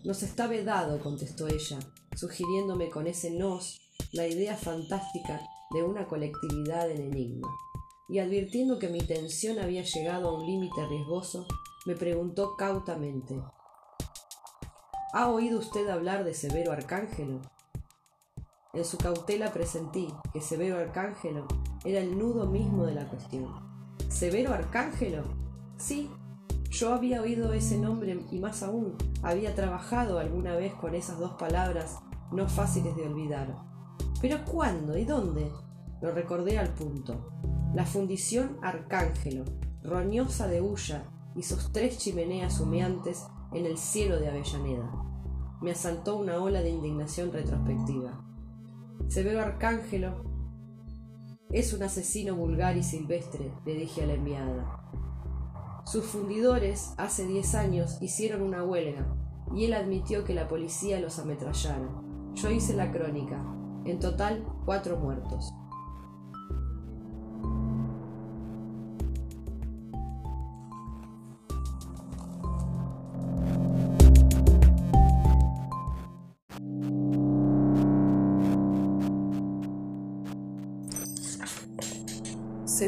[0.05, 1.79] Nos está vedado, contestó ella,
[2.15, 3.81] sugiriéndome con ese nos
[4.13, 5.41] la idea fantástica
[5.73, 7.49] de una colectividad en enigma,
[8.09, 11.47] y advirtiendo que mi tensión había llegado a un límite riesgoso,
[11.87, 13.41] me preguntó cautamente
[15.15, 17.41] ¿Ha oído usted hablar de Severo Arcángelo?
[18.75, 21.47] En su cautela presentí que Severo Arcángelo
[21.85, 23.53] era el nudo mismo de la cuestión.
[24.09, 25.25] ¿Severo Arcángelo?
[25.77, 26.09] Sí,
[26.71, 31.33] yo había oído ese nombre y más aún había trabajado alguna vez con esas dos
[31.33, 31.99] palabras
[32.31, 33.59] no fáciles de olvidar.
[34.23, 35.53] ¿Pero cuándo y dónde?
[36.01, 37.31] Lo recordé al punto.
[37.75, 39.45] La fundición Arcángelo,
[39.83, 41.05] roñosa de hulla,
[41.37, 44.91] y sus tres chimeneas humeantes en el cielo de Avellaneda.
[45.61, 48.32] Me asaltó una ola de indignación retrospectiva.
[49.09, 50.25] Severo Arcángelo
[51.51, 54.83] es un asesino vulgar y silvestre, le dije a la enviada.
[55.85, 59.07] Sus fundidores hace diez años hicieron una huelga
[59.55, 61.91] y él admitió que la policía los ametrallara.
[62.35, 63.45] Yo hice la crónica.
[63.85, 65.53] En total, cuatro muertos.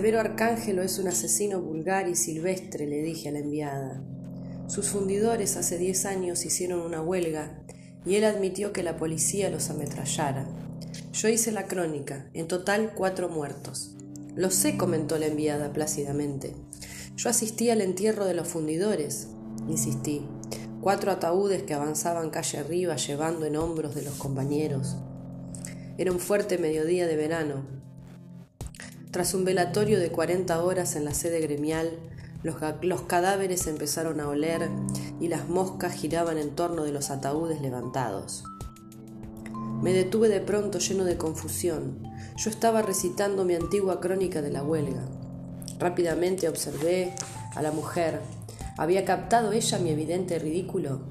[0.05, 4.03] Severo Arcángelo es un asesino vulgar y silvestre, le dije a la enviada.
[4.67, 7.63] Sus fundidores hace diez años hicieron una huelga
[8.05, 10.47] y él admitió que la policía los ametrallara.
[11.15, 13.97] Yo hice la crónica, en total cuatro muertos.
[14.35, 16.55] Lo sé, comentó la enviada plácidamente.
[17.17, 19.29] Yo asistí al entierro de los fundidores,
[19.71, 20.21] insistí.
[20.83, 24.97] Cuatro ataúdes que avanzaban calle arriba llevando en hombros de los compañeros.
[25.97, 27.84] Era un fuerte mediodía de verano.
[29.15, 32.01] Tras un velatorio de cuarenta horas en la sede gremial,
[32.43, 34.69] los, los, cadáveres empezaron a oler
[35.21, 38.43] y las moscas giraban en torno de los ataúdes levantados.
[39.81, 42.03] Me detuve de pronto lleno de confusión.
[42.37, 45.05] Yo estaba recitando mi antigua crónica de la huelga.
[45.79, 47.15] Rápidamente observé
[47.55, 48.21] a la mujer.
[48.77, 51.03] ¿Había captado ella mi evidente ridículo?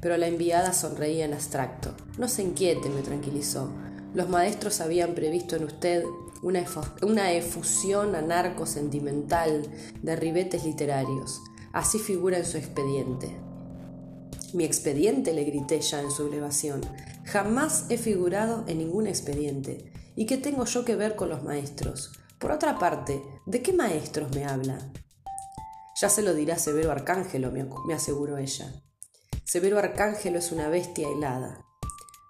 [0.00, 1.92] Pero la enviada sonreía en abstracto.
[2.16, 3.68] No se inquiete, me tranquilizó.
[4.16, 6.02] Los maestros habían previsto en usted
[6.40, 11.42] una, efusión anarco-sentimental de ribetes literarios.
[11.74, 13.36] Así figura en su expediente.
[14.54, 16.80] Mi expediente, le grité ya en su elevación.
[17.26, 19.92] Jamás he figurado en ningún expediente.
[20.14, 22.12] ¿Y qué tengo yo que ver con los maestros?
[22.38, 24.78] Por otra parte, ¿de qué maestros me habla?
[26.00, 28.82] Ya se lo dirá Severo Arcángelo, me aseguró ella.
[29.44, 31.65] Severo Arcángelo es una bestia helada.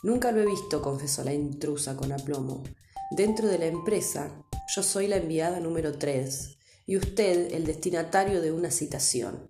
[0.07, 2.63] Nunca lo he visto, confesó la intrusa con aplomo.
[3.11, 4.31] Dentro de la empresa,
[4.73, 9.49] yo soy la enviada número 3 y usted el destinatario de una citación.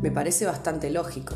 [0.00, 1.34] Me parece bastante lógico.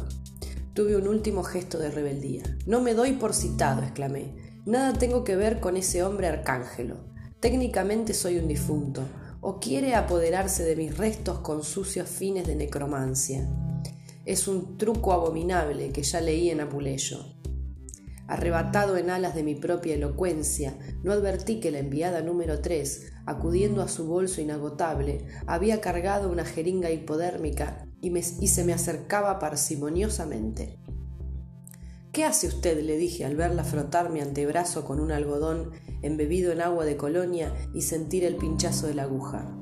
[0.75, 2.45] Tuve un último gesto de rebeldía.
[2.67, 4.33] No me doy por citado, exclamé.
[4.65, 6.99] Nada tengo que ver con ese hombre arcángelo.
[7.41, 9.03] Técnicamente soy un difunto,
[9.41, 13.49] o quiere apoderarse de mis restos con sucios fines de necromancia.
[14.25, 17.38] Es un truco abominable que ya leí en Apuleyo.
[18.29, 23.81] Arrebatado en alas de mi propia elocuencia, no advertí que la enviada número 3, acudiendo
[23.83, 30.79] a su bolso inagotable, había cargado una jeringa hipodérmica y, se me acercaba parsimoniosamente.
[32.13, 32.83] ¿Qué hace usted?
[32.83, 35.71] le dije al verla frotar mi antebrazo con un algodón
[36.03, 39.57] embebido en agua de colonia y sentir el pinchazo de la aguja.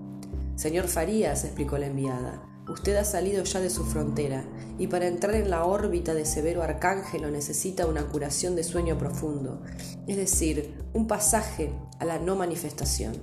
[0.57, 4.45] Señor Farías, explicó la enviada, Usted ha salido ya de su frontera
[4.77, 9.63] y para entrar en la órbita de severo arcángelo necesita una curación de sueño profundo,
[10.09, 13.15] es decir, un pasaje a la no manifestación.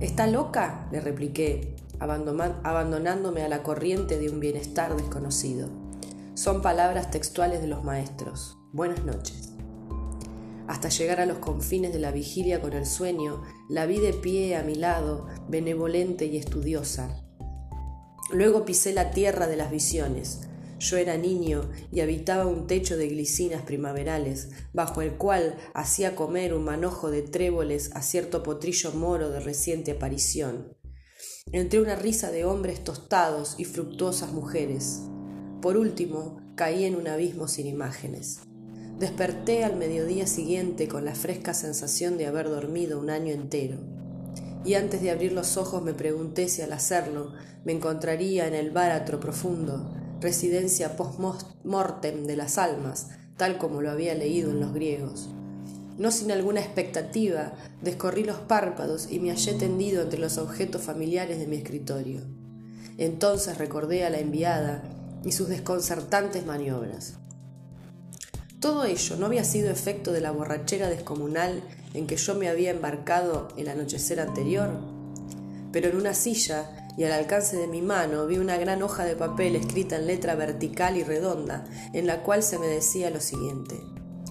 [0.00, 0.88] ¿Está loca?
[0.90, 5.68] le repliqué, abandonándome a la corriente de un bienestar desconocido.
[6.32, 8.56] Son palabras textuales de los maestros.
[8.72, 9.50] Buenas noches.
[10.68, 14.56] Hasta llegar a los confines de la vigilia con el sueño, la vi de pie
[14.56, 17.24] a mi lado, benevolente y estudiosa,
[18.32, 20.40] Luego pisé la tierra de las visiones.
[20.78, 26.54] Yo era niño y habitaba un techo de glicinas primaverales, bajo el cual hacía comer
[26.54, 30.76] un manojo de tréboles a cierto potrillo moro de reciente aparición.
[31.52, 35.02] Entre una risa de hombres tostados y fructuosas mujeres.
[35.60, 38.40] Por último, caí en un abismo sin imágenes.
[38.98, 43.78] Desperté al mediodía siguiente con la fresca sensación de haber dormido un año entero
[44.64, 47.32] y antes de abrir los ojos me pregunté si al hacerlo
[47.64, 54.14] me encontraría en el báratro profundo, residencia post-mortem de las almas, tal como lo había
[54.14, 55.30] leído en los griegos.
[55.98, 61.38] No sin alguna expectativa, descorrí los párpados y me hallé tendido entre los objetos familiares
[61.38, 62.20] de mi escritorio.
[62.96, 64.82] Entonces recordé a la enviada
[65.24, 67.14] y sus desconcertantes maniobras.
[68.60, 71.62] Todo ello no había sido efecto de la borrachera descomunal
[71.94, 74.70] en que yo me había embarcado el anochecer anterior,
[75.72, 79.16] pero en una silla y al alcance de mi mano vi una gran hoja de
[79.16, 83.76] papel escrita en letra vertical y redonda, en la cual se me decía lo siguiente.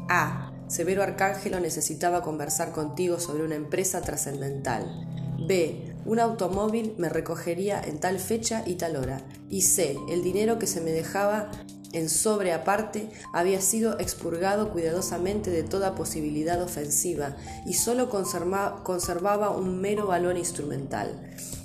[0.10, 0.52] A.
[0.68, 5.08] Severo Arcángelo necesitaba conversar contigo sobre una empresa trascendental.
[5.48, 5.96] B.
[6.06, 9.22] Un automóvil me recogería en tal fecha y tal hora.
[9.50, 9.98] Y C.
[10.10, 11.50] El dinero que se me dejaba
[11.92, 17.36] en sobre aparte, había sido expurgado cuidadosamente de toda posibilidad ofensiva
[17.66, 21.20] y sólo conservaba un mero valor instrumental.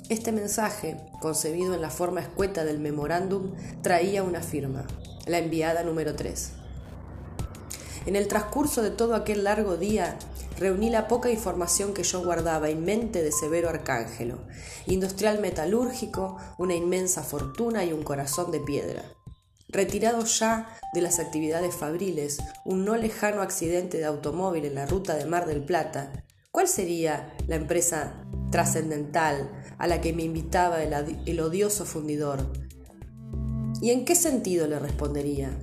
[0.09, 4.85] Este mensaje, concebido en la forma escueta del memorándum, traía una firma,
[5.25, 6.51] la enviada número 3.
[8.05, 10.17] En el transcurso de todo aquel largo día,
[10.59, 14.39] reuní la poca información que yo guardaba en mente de Severo Arcángelo,
[14.85, 19.14] industrial metalúrgico, una inmensa fortuna y un corazón de piedra.
[19.75, 25.15] Retirado ya de las actividades fabriles, un no lejano accidente de automóvil en la ruta
[25.15, 26.13] de Mar del Plata,
[26.49, 30.93] ¿cuál sería la empresa trascendental a la que me invitaba el,
[31.25, 32.53] el odioso fundidor?
[33.81, 35.59] ¿Y en qué sentido le respondería?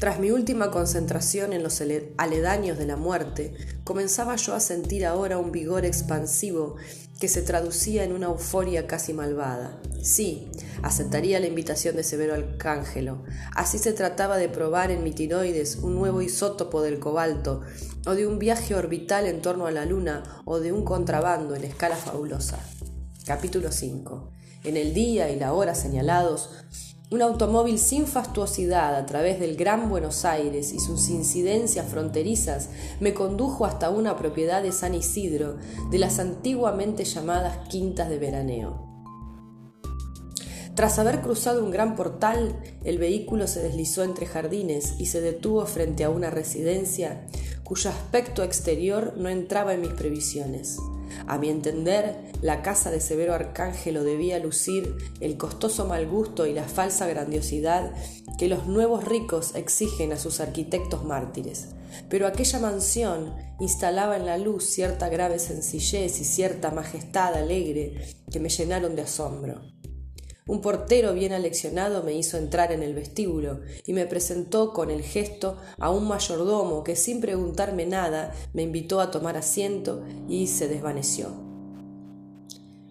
[0.00, 1.82] Tras mi última concentración en los
[2.16, 3.52] aledaños de la muerte,
[3.84, 6.76] comenzaba yo a sentir ahora un vigor expansivo
[7.20, 9.78] que se traducía en una euforia casi malvada.
[10.02, 10.48] Sí,
[10.82, 13.24] aceptaría la invitación de Severo Arcángelo.
[13.54, 17.60] Así se trataba de probar en mi tiroides un nuevo isótopo del cobalto,
[18.06, 21.64] o de un viaje orbital en torno a la Luna, o de un contrabando en
[21.64, 22.58] escala fabulosa.
[23.26, 24.30] Capítulo 5.
[24.64, 26.50] En el día y la hora señalados,
[27.10, 33.14] un automóvil sin fastuosidad a través del Gran Buenos Aires y sus incidencias fronterizas me
[33.14, 35.56] condujo hasta una propiedad de San Isidro,
[35.90, 38.89] de las antiguamente llamadas quintas de veraneo.
[40.74, 45.66] Tras haber cruzado un gran portal, el vehículo se deslizó entre jardines y se detuvo
[45.66, 47.26] frente a una residencia
[47.64, 50.78] cuyo aspecto exterior no entraba en mis previsiones.
[51.26, 56.52] A mi entender, la casa de Severo Arcángelo debía lucir el costoso mal gusto y
[56.52, 57.92] la falsa grandiosidad
[58.38, 61.68] que los nuevos ricos exigen a sus arquitectos mártires.
[62.08, 68.40] Pero aquella mansión instalaba en la luz cierta grave sencillez y cierta majestad alegre que
[68.40, 69.60] me llenaron de asombro.
[70.46, 75.02] Un portero bien aleccionado me hizo entrar en el vestíbulo y me presentó con el
[75.02, 80.66] gesto a un mayordomo que sin preguntarme nada me invitó a tomar asiento y se
[80.66, 81.28] desvaneció.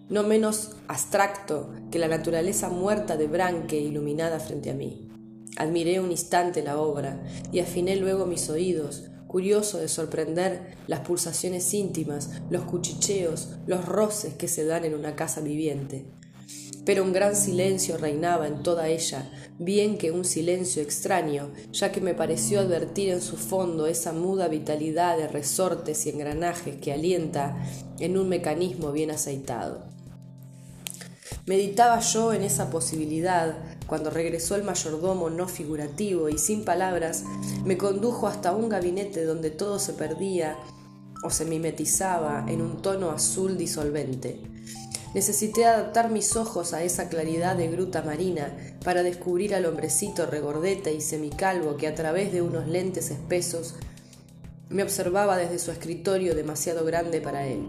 [0.08, 5.08] No menos abstracto que la naturaleza muerta de Branque iluminada frente a mí.
[5.56, 7.22] Admiré un instante la obra
[7.52, 14.34] y afiné luego mis oídos, curioso de sorprender las pulsaciones íntimas, los cuchicheos, los roces
[14.34, 16.06] que se dan en una casa viviente
[16.90, 19.30] pero un gran silencio reinaba en toda ella,
[19.60, 24.48] bien que un silencio extraño, ya que me pareció advertir en su fondo esa muda
[24.48, 27.64] vitalidad de resortes y engranajes que alienta
[28.00, 29.84] en un mecanismo bien aceitado.
[31.46, 37.22] Meditaba yo en esa posibilidad cuando regresó el mayordomo no figurativo y sin palabras
[37.64, 40.56] me condujo hasta un gabinete donde todo se perdía
[41.22, 44.40] o se mimetizaba en un tono azul disolvente.
[45.14, 50.90] Necesité adaptar mis ojos a esa claridad de gruta marina para descubrir al hombrecito regordeta
[50.90, 53.74] y semicalvo que a través de unos lentes espesos
[54.68, 57.66] me observaba desde su escritorio demasiado grande para él.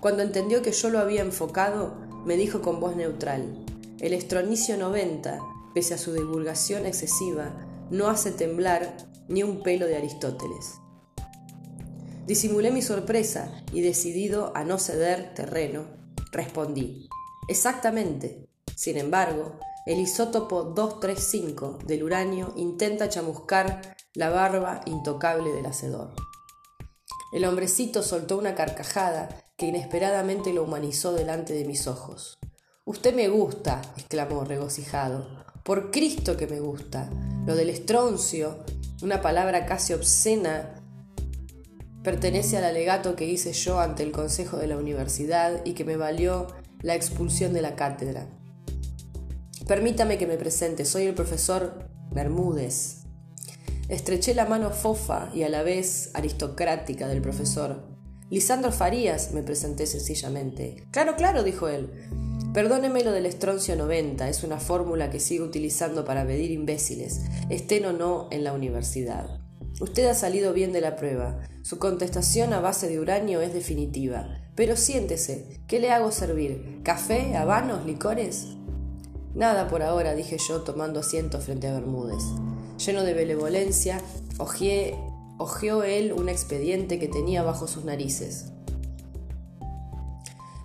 [0.00, 1.94] Cuando entendió que yo lo había enfocado,
[2.24, 3.66] me dijo con voz neutral,
[4.00, 5.40] el estronicio 90,
[5.74, 8.96] pese a su divulgación excesiva, no hace temblar
[9.28, 10.74] ni un pelo de Aristóteles.
[12.26, 15.86] Disimulé mi sorpresa y decidido a no ceder terreno,
[16.32, 17.08] respondí,
[17.46, 18.48] exactamente.
[18.74, 26.14] Sin embargo, el isótopo 235 del uranio intenta chamuscar la barba intocable del hacedor.
[27.32, 32.38] El hombrecito soltó una carcajada que inesperadamente lo humanizó delante de mis ojos.
[32.84, 35.44] Usted me gusta, exclamó regocijado.
[35.64, 37.08] Por Cristo que me gusta.
[37.46, 38.64] Lo del estroncio,
[39.02, 40.75] una palabra casi obscena
[42.06, 45.96] Pertenece al alegato que hice yo ante el Consejo de la Universidad y que me
[45.96, 46.46] valió
[46.80, 48.28] la expulsión de la cátedra.
[49.66, 52.98] Permítame que me presente, soy el profesor Bermúdez.
[53.88, 57.88] Estreché la mano fofa y a la vez aristocrática del profesor.
[58.30, 60.86] Lisandro Farías, me presenté sencillamente.
[60.92, 61.90] Claro, claro, dijo él.
[62.54, 67.84] Perdóneme lo del estroncio 90, es una fórmula que sigo utilizando para medir imbéciles, estén
[67.84, 69.40] o no en la universidad.
[69.78, 71.38] Usted ha salido bien de la prueba.
[71.62, 74.26] Su contestación a base de uranio es definitiva.
[74.54, 76.80] Pero siéntese, ¿qué le hago servir?
[76.82, 78.46] ¿Café, habanos, licores?
[79.34, 82.22] Nada por ahora, dije yo tomando asiento frente a Bermúdez.
[82.86, 84.00] Lleno de benevolencia,
[84.38, 88.46] hojeó él un expediente que tenía bajo sus narices.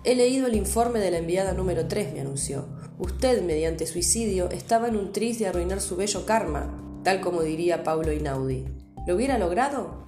[0.04, 2.66] He leído el informe de la enviada número 3, me anunció.
[2.98, 7.84] Usted, mediante suicidio, estaba en un tris de arruinar su bello karma, tal como diría
[7.84, 8.81] Paulo Inaudi.
[9.06, 10.06] ¿Lo hubiera logrado?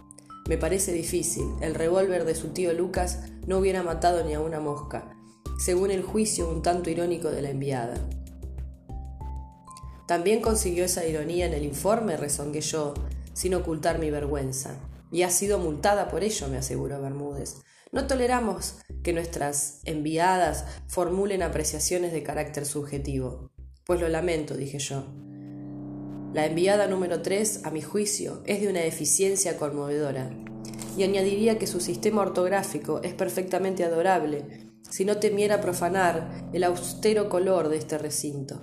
[0.49, 1.47] Me parece difícil.
[1.61, 5.11] El revólver de su tío Lucas no hubiera matado ni a una mosca,
[5.59, 7.95] según el juicio un tanto irónico de la enviada.
[10.07, 12.95] También consiguió esa ironía en el informe, rezongué yo,
[13.33, 14.77] sin ocultar mi vergüenza.
[15.11, 17.63] Y ha sido multada por ello, me aseguró Bermúdez.
[17.91, 23.51] No toleramos que nuestras enviadas formulen apreciaciones de carácter subjetivo.
[23.85, 25.05] Pues lo lamento, dije yo.
[26.35, 30.31] La enviada número 3, a mi juicio, es de una eficiencia conmovedora.
[30.97, 34.45] Y añadiría que su sistema ortográfico es perfectamente adorable,
[34.91, 38.61] si no temiera profanar el austero color de este recinto.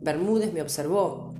[0.00, 1.32] Bermúdez me observó,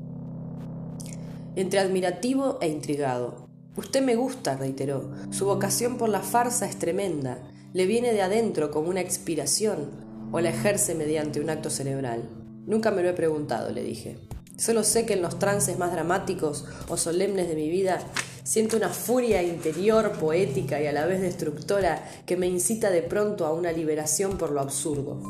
[1.57, 3.49] entre admirativo e intrigado.
[3.77, 5.11] Usted me gusta, reiteró.
[5.31, 7.43] Su vocación por la farsa es tremenda.
[7.73, 9.91] Le viene de adentro como una expiración
[10.31, 12.31] o la ejerce mediante un acto cerebral.
[12.67, 14.21] Nunca me lo he preguntado, le dije.
[14.63, 17.99] Solo sé que en los trances más dramáticos o solemnes de mi vida
[18.45, 23.45] siento una furia interior poética y a la vez destructora que me incita de pronto
[23.45, 25.21] a una liberación por lo absurdo.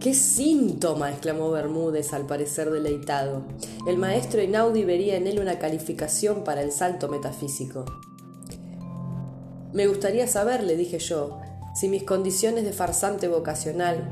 [0.00, 1.12] ¡Qué síntoma!
[1.12, 3.44] exclamó Bermúdez al parecer deleitado.
[3.86, 7.84] El maestro Inaudi vería en él una calificación para el salto metafísico.
[9.72, 11.38] Me gustaría saber, le dije yo,
[11.76, 14.08] si mis condiciones de farsante vocacional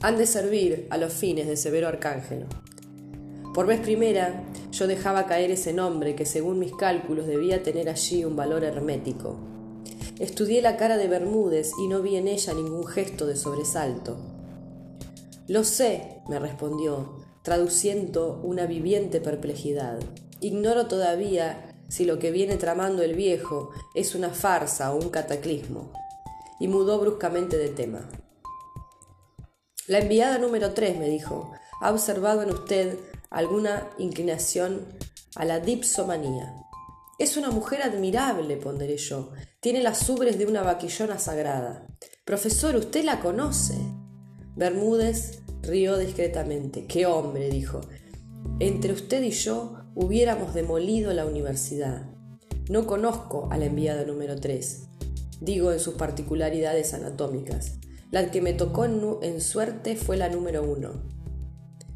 [0.00, 2.61] han de servir a los fines de Severo Arcángelo.
[3.54, 8.24] Por vez primera, yo dejaba caer ese nombre que según mis cálculos debía tener allí
[8.24, 9.36] un valor hermético.
[10.18, 14.16] Estudié la cara de Bermúdez y no vi en ella ningún gesto de sobresalto.
[15.48, 19.98] Lo sé, me respondió, traduciendo una viviente perplejidad.
[20.40, 25.92] Ignoro todavía si lo que viene tramando el viejo es una farsa o un cataclismo.
[26.58, 28.08] Y mudó bruscamente de tema.
[29.88, 32.98] La enviada número tres, me dijo, ha observado en usted
[33.32, 34.86] alguna inclinación
[35.34, 36.54] a la dipsomanía.
[37.18, 39.30] Es una mujer admirable, ponderé yo.
[39.60, 41.86] Tiene las ubres de una vaquillona sagrada.
[42.24, 43.74] Profesor, usted la conoce.
[44.56, 46.86] Bermúdez rió discretamente.
[46.86, 47.48] ¡Qué hombre!
[47.48, 47.80] dijo.
[48.58, 52.10] Entre usted y yo hubiéramos demolido la universidad.
[52.68, 54.88] No conozco a la enviada número 3,
[55.40, 57.78] digo en sus particularidades anatómicas.
[58.10, 61.21] La que me tocó en, suerte fue la número 1.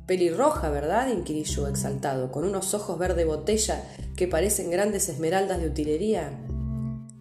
[0.07, 1.09] Pelirroja, ¿verdad?
[1.09, 3.83] inquirí yo exaltado, con unos ojos verde botella
[4.17, 6.31] que parecen grandes esmeraldas de utilería.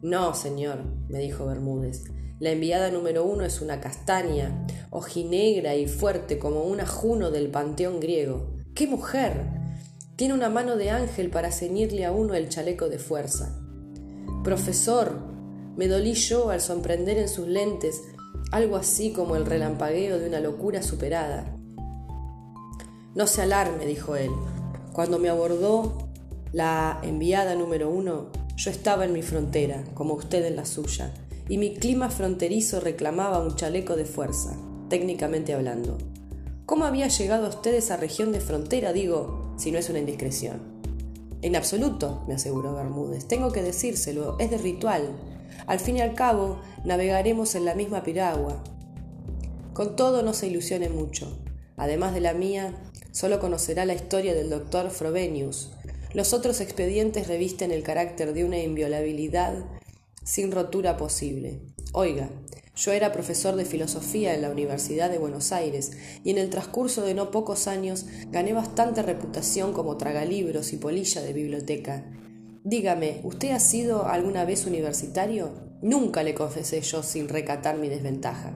[0.02, 2.04] No, señor, me dijo Bermúdez.
[2.40, 8.00] La enviada número uno es una castaña, ojinegra y fuerte como una Juno del panteón
[8.00, 8.54] griego.
[8.76, 9.48] ¡Qué mujer!
[10.16, 13.58] Tiene una mano de ángel para ceñirle a uno el chaleco de fuerza.
[14.44, 15.22] Profesor,
[15.76, 18.02] me dolí yo al sorprender en sus lentes
[18.52, 21.55] algo así como el relampagueo de una locura superada.
[23.16, 24.32] No se alarme, dijo él.
[24.94, 26.10] Cuando me abordó
[26.52, 31.14] la enviada número uno, yo estaba en mi frontera, como usted en la suya
[31.48, 34.58] y mi clima fronterizo reclamaba un chaleco de fuerza,
[34.90, 35.98] técnicamente hablando.
[36.66, 40.62] ¿Cómo había llegado usted a esa región de frontera, digo, si no es una indiscreción?
[41.44, 43.28] En absoluto, me aseguró Bermúdez.
[43.28, 45.16] Tengo que decírselo, es de ritual.
[45.68, 48.64] Al fin y al cabo, navegaremos en la misma piragua.
[49.74, 51.38] Con todo, no se ilusione mucho.
[51.78, 52.74] Además de la mía,
[53.16, 55.72] solo conocerá la historia del doctor Frobenius.
[56.14, 59.54] Los otros expedientes revisten el carácter de una inviolabilidad
[60.26, 61.62] sin rotura posible.
[61.94, 62.30] Oiga,
[62.76, 65.94] yo era profesor de filosofía en la Universidad de Buenos Aires
[66.26, 71.22] y en el transcurso de no pocos años gané bastante reputación como tragalibros y polilla
[71.22, 72.12] de biblioteca.
[72.66, 75.54] Dígame, ¿usted ha sido alguna vez universitario?
[75.82, 78.54] Nunca le confesé yo sin recatar mi desventaja.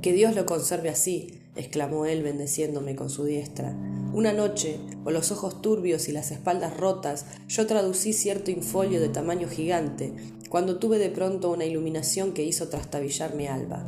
[0.00, 3.76] Que Dios lo conserve así, exclamó él bendeciéndome con su diestra.
[4.12, 9.08] Una noche, con los ojos turbios y las espaldas rotas, yo traducí cierto infolio de
[9.08, 10.12] tamaño gigante,
[10.48, 13.86] cuando tuve de pronto una iluminación que hizo trastabillar mi alba.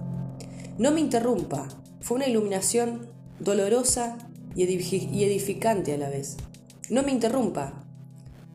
[0.79, 1.69] No me interrumpa,
[2.01, 3.09] fue una iluminación
[3.41, 4.19] dolorosa
[4.55, 6.37] y, edificante a la vez.
[6.89, 7.85] No me interrumpa.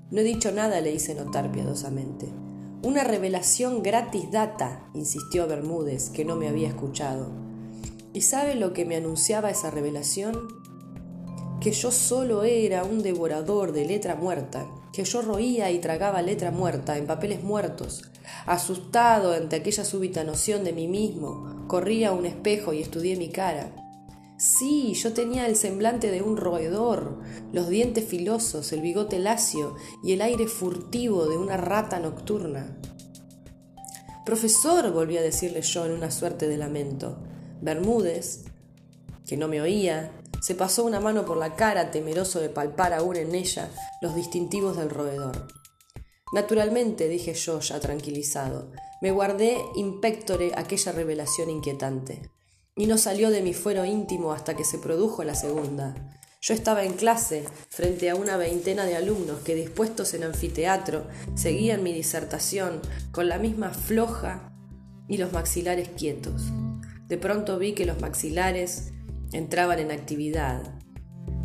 [0.09, 2.27] No he dicho nada, le hice notar piadosamente.
[2.83, 7.46] Una revelación gratis data, insistió Bermúdez, que no me había escuchado.
[8.17, 10.47] ¿Y sabe lo que me anunciaba esa revelación?
[11.61, 16.49] que yo solo era un devorador de letra muerta, que yo roía y tragaba letra
[16.49, 18.01] muerta en papeles muertos.
[18.47, 23.29] Asustado ante aquella súbita noción de mí mismo, corrí a un espejo y estudié mi
[23.29, 23.71] cara.
[24.39, 27.19] Sí, yo tenía el semblante de un roedor,
[27.53, 32.79] los dientes filosos, el bigote lacio y el aire furtivo de una rata nocturna.
[34.25, 37.19] Profesor, volví a decirle yo en una suerte de lamento.
[37.61, 38.45] Bermúdez,
[39.27, 43.15] que no me oía, se pasó una mano por la cara, temeroso de palpar aún
[43.15, 43.69] en ella
[44.01, 45.47] los distintivos del roedor.
[46.33, 52.29] Naturalmente, dije yo, ya tranquilizado, me guardé impectore aquella revelación inquietante.
[52.75, 55.95] Y no salió de mi fuero íntimo hasta que se produjo la segunda.
[56.41, 61.81] Yo estaba en clase frente a una veintena de alumnos que dispuestos en anfiteatro seguían
[61.81, 62.81] mi disertación
[63.11, 64.53] con la misma floja
[65.07, 66.43] y los maxilares quietos.
[67.07, 68.91] De pronto vi que los maxilares
[69.31, 70.79] entraban en actividad,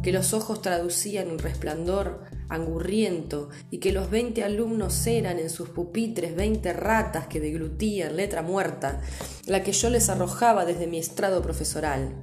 [0.02, 5.68] que los ojos traducían un resplandor angurriento y que los veinte alumnos eran en sus
[5.68, 9.00] pupitres veinte ratas que deglutían letra muerta,
[9.46, 12.14] la que yo les arrojaba desde mi estrado profesoral.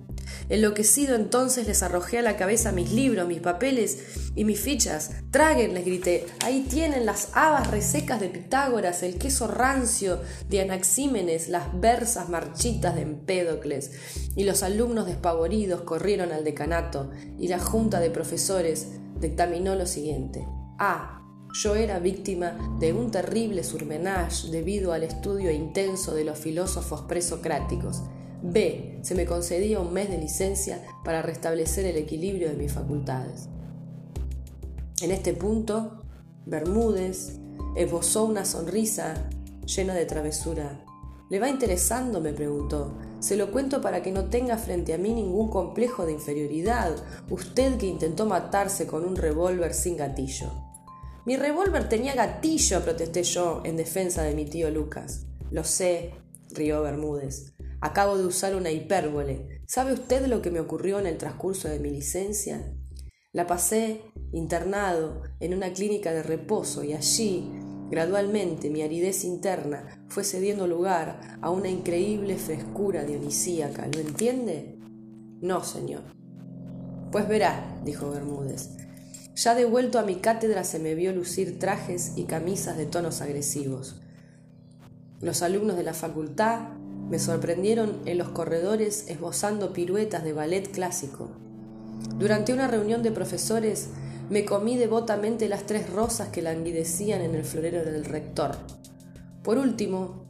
[0.49, 3.99] Enloquecido entonces les arrojé a la cabeza mis libros, mis papeles
[4.35, 5.11] y mis fichas.
[5.31, 6.25] Traguen, les grité.
[6.43, 12.95] Ahí tienen las habas resecas de Pitágoras, el queso rancio de Anaxímenes, las versas marchitas
[12.95, 13.91] de Empédocles.
[14.39, 18.87] Y los alumnos despavoridos corrieron al decanato y la junta de profesores
[19.19, 20.47] dictaminó lo siguiente.
[20.77, 21.21] A.
[21.61, 28.03] Yo era víctima de un terrible surmenage debido al estudio intenso de los filósofos presocráticos.
[28.41, 28.99] B.
[29.01, 33.49] Se me concedía un mes de licencia para restablecer el equilibrio de mis facultades.
[35.01, 36.03] En este punto,
[36.45, 37.41] Bermúdez
[37.75, 39.15] esbozó una sonrisa
[39.65, 40.85] llena de travesura.
[41.29, 42.21] ¿Le va interesando?
[42.21, 43.08] me preguntó.
[43.19, 46.95] Se lo cuento para que no tenga frente a mí ningún complejo de inferioridad,
[47.29, 50.51] usted que intentó matarse con un revólver sin gatillo.
[51.25, 55.25] Mi revólver tenía gatillo, protesté yo en defensa de mi tío Lucas.
[55.51, 56.13] Lo sé,
[56.51, 57.53] rió Bermúdez.
[57.81, 59.61] Acabo de usar una hipérbole.
[59.67, 62.73] ¿Sabe usted lo que me ocurrió en el transcurso de mi licencia?
[63.31, 64.01] La pasé
[64.31, 67.51] internado en una clínica de reposo y allí,
[67.89, 73.87] gradualmente, mi aridez interna fue cediendo lugar a una increíble frescura dionisíaca.
[73.87, 74.77] ¿Lo entiende?
[75.41, 76.01] No, señor.
[77.11, 78.69] Pues verá, dijo Bermúdez.
[79.35, 83.21] Ya de vuelto a mi cátedra se me vio lucir trajes y camisas de tonos
[83.21, 84.01] agresivos.
[85.21, 86.69] Los alumnos de la facultad
[87.09, 91.29] me sorprendieron en los corredores esbozando piruetas de ballet clásico.
[92.17, 93.89] Durante una reunión de profesores
[94.29, 98.57] me comí devotamente las tres rosas que languidecían en el florero del rector.
[99.43, 100.25] Por último,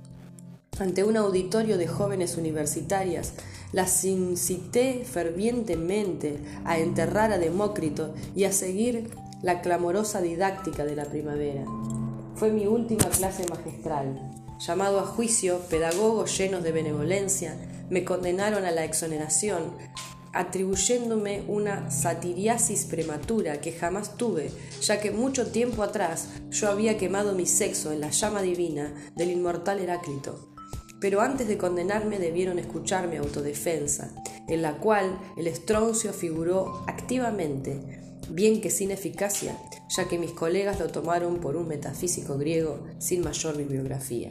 [0.79, 3.33] ante un auditorio de jóvenes universitarias,
[3.71, 9.09] las incité fervientemente a enterrar a Demócrito y a seguir
[9.41, 11.65] la clamorosa didáctica de la primavera.
[12.35, 17.55] Fue mi última clase magistral llamado a juicio, pedagogos llenos de benevolencia
[17.89, 19.71] me condenaron a la exoneración,
[20.34, 24.51] atribuyéndome una satiriasis prematura que jamás tuve,
[24.82, 29.32] ya que mucho tiempo atrás yo había quemado mi sexo en la llama divina del
[29.32, 30.49] inmortal Heráclito.
[30.99, 34.13] Pero antes de condenarme debieron escuchar mi autodefensa,
[34.47, 39.57] en la cual el estroncio figuró activamente, bien que sin eficacia,
[39.95, 44.30] ya que mis colegas lo tomaron por un metafísico griego sin mayor bibliografía.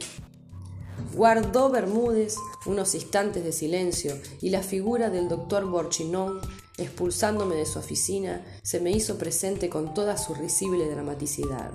[1.13, 2.35] Guardó Bermúdez
[2.65, 6.39] unos instantes de silencio y la figura del doctor Borchinón,
[6.77, 11.71] expulsándome de su oficina, se me hizo presente con toda su risible dramaticidad.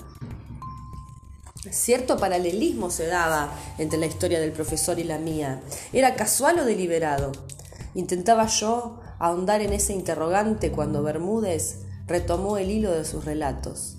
[1.70, 5.62] Cierto paralelismo se daba entre la historia del profesor y la mía.
[5.92, 7.32] ¿Era casual o deliberado?
[7.94, 13.96] Intentaba yo ahondar en ese interrogante cuando Bermúdez retomó el hilo de sus relatos.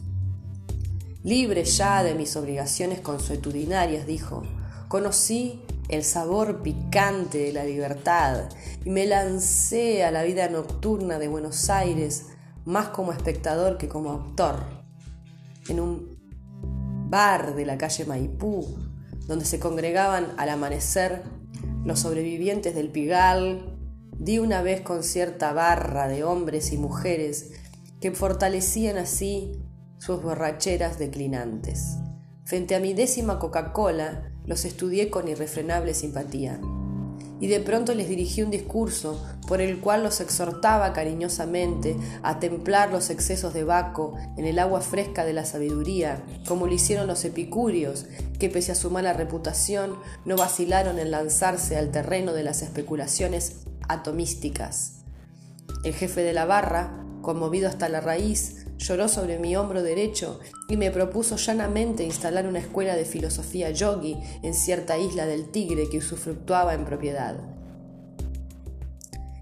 [1.23, 4.43] Libre ya de mis obligaciones consuetudinarias, dijo,
[4.95, 8.47] conocí el sabor picante de la libertad
[8.85, 12.27] y me lancé a la vida nocturna de Buenos Aires
[12.63, 14.63] más como espectador que como autor.
[15.67, 16.17] En un
[17.09, 18.65] bar de la calle Maipú,
[19.27, 21.23] donde se congregaban al amanecer
[21.83, 23.77] los sobrevivientes del Pigal,
[24.17, 27.51] di una vez con cierta barra de hombres y mujeres
[27.99, 29.61] que fortalecían así
[29.97, 31.97] sus borracheras declinantes.
[32.45, 36.59] Frente a mi décima Coca-Cola, los estudié con irrefrenable simpatía.
[37.39, 42.91] Y de pronto les dirigí un discurso por el cual los exhortaba cariñosamente a templar
[42.91, 47.25] los excesos de Baco en el agua fresca de la sabiduría, como lo hicieron los
[47.25, 48.05] epicúreos,
[48.39, 53.57] que pese a su mala reputación no vacilaron en lanzarse al terreno de las especulaciones
[53.87, 55.03] atomísticas.
[55.83, 60.78] El jefe de la barra, conmovido hasta la raíz, lloró sobre mi hombro derecho y
[60.78, 65.99] me propuso llanamente instalar una escuela de filosofía yogi en cierta isla del Tigre que
[65.99, 67.38] usufructuaba en propiedad.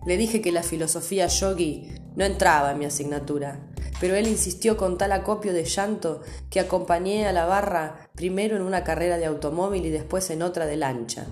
[0.06, 3.60] Le dije que la filosofía yogi no entraba en mi asignatura,
[4.00, 8.62] pero él insistió con tal acopio de llanto que acompañé a la barra primero en
[8.64, 11.26] una carrera de automóvil y después en otra de lancha.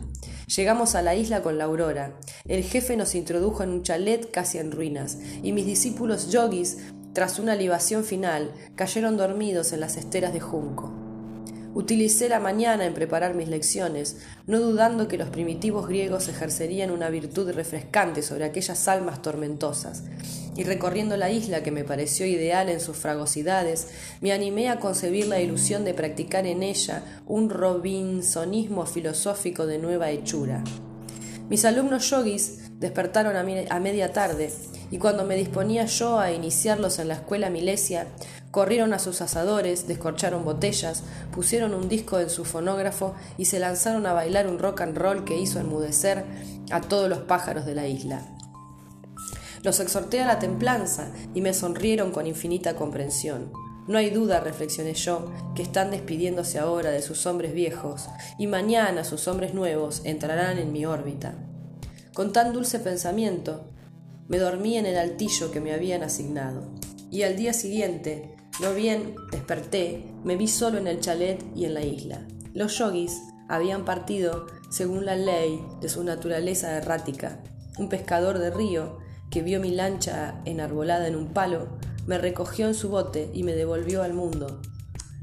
[0.56, 2.18] Llegamos a la isla con la aurora.
[2.46, 6.78] El jefe nos introdujo en un chalet casi en ruinas, y mis discípulos yogis
[7.14, 10.92] tras una libación final, cayeron dormidos en las esteras de junco.
[11.74, 17.10] Utilicé la mañana en preparar mis lecciones, no dudando que los primitivos griegos ejercerían una
[17.10, 20.04] virtud refrescante sobre aquellas almas tormentosas,
[20.58, 23.88] y recorriendo la isla que me pareció ideal en sus fragosidades,
[24.20, 30.12] me animé a concebir la ilusión de practicar en ella un robinsonismo filosófico de nueva
[30.12, 30.64] hechura.
[31.50, 34.52] Mis alumnos yogis despertaron a, media tarde
[34.92, 38.08] y cuando me disponía yo a iniciarlos en la escuela milesia,
[38.52, 44.06] corrieron a sus asadores, descorcharon botellas, pusieron un disco en su fonógrafo y se lanzaron
[44.06, 46.26] a bailar un rock and roll que hizo enmudecer
[46.70, 48.22] a todos los pájaros de la isla.
[49.64, 53.52] Los exhorté a la templanza y me sonrieron con infinita comprensión.
[53.88, 59.04] No hay duda, reflexioné yo, que están despidiéndose ahora de sus hombres viejos y mañana
[59.04, 61.36] sus hombres nuevos entrarán en mi órbita.
[62.14, 63.66] Con tan dulce pensamiento,
[64.28, 66.72] me dormí en el altillo que me habían asignado.
[67.10, 71.74] Y al día siguiente, no bien desperté, me vi solo en el chalet y en
[71.74, 72.26] la isla.
[72.54, 77.40] Los yogis habían partido según la ley de su naturaleza errática.
[77.78, 79.00] Un pescador de río
[79.30, 83.54] que vio mi lancha enarbolada en un palo, me recogió en su bote y me
[83.54, 84.62] devolvió al mundo.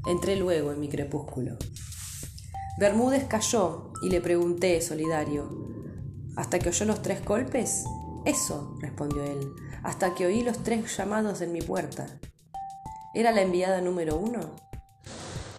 [0.07, 1.57] Entré luego en mi crepúsculo.
[2.79, 5.49] Bermúdez cayó y le pregunté, solidario,
[6.35, 7.83] ¿hasta que oyó los tres golpes?
[8.25, 9.53] Eso, respondió él,
[9.83, 12.07] hasta que oí los tres llamados en mi puerta.
[13.13, 14.39] ¿Era la enviada número uno?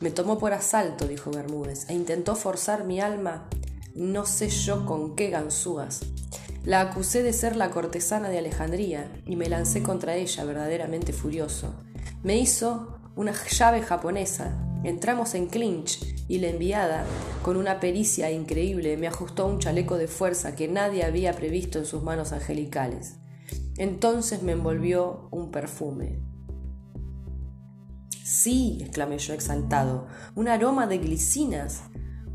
[0.01, 3.49] Me tomó por asalto, dijo Bermúdez, e intentó forzar mi alma,
[3.95, 6.01] no sé yo con qué ganzúas.
[6.65, 11.75] La acusé de ser la cortesana de Alejandría y me lancé contra ella verdaderamente furioso.
[12.23, 14.59] Me hizo una llave japonesa.
[14.85, 17.05] Entramos en clinch y la enviada,
[17.43, 21.87] con una pericia increíble, me ajustó un chaleco de fuerza que nadie había previsto en
[21.87, 23.17] sus manos angelicales.
[23.77, 26.23] Entonces me envolvió un perfume.
[28.23, 30.07] Sí, exclamé yo exaltado,
[30.37, 31.83] un aroma de glicinas.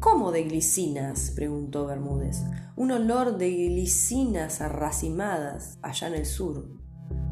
[0.01, 1.31] ¿Cómo de glicinas?
[1.33, 2.43] preguntó Bermúdez.
[2.75, 6.67] Un olor de glicinas arracimadas allá en el sur.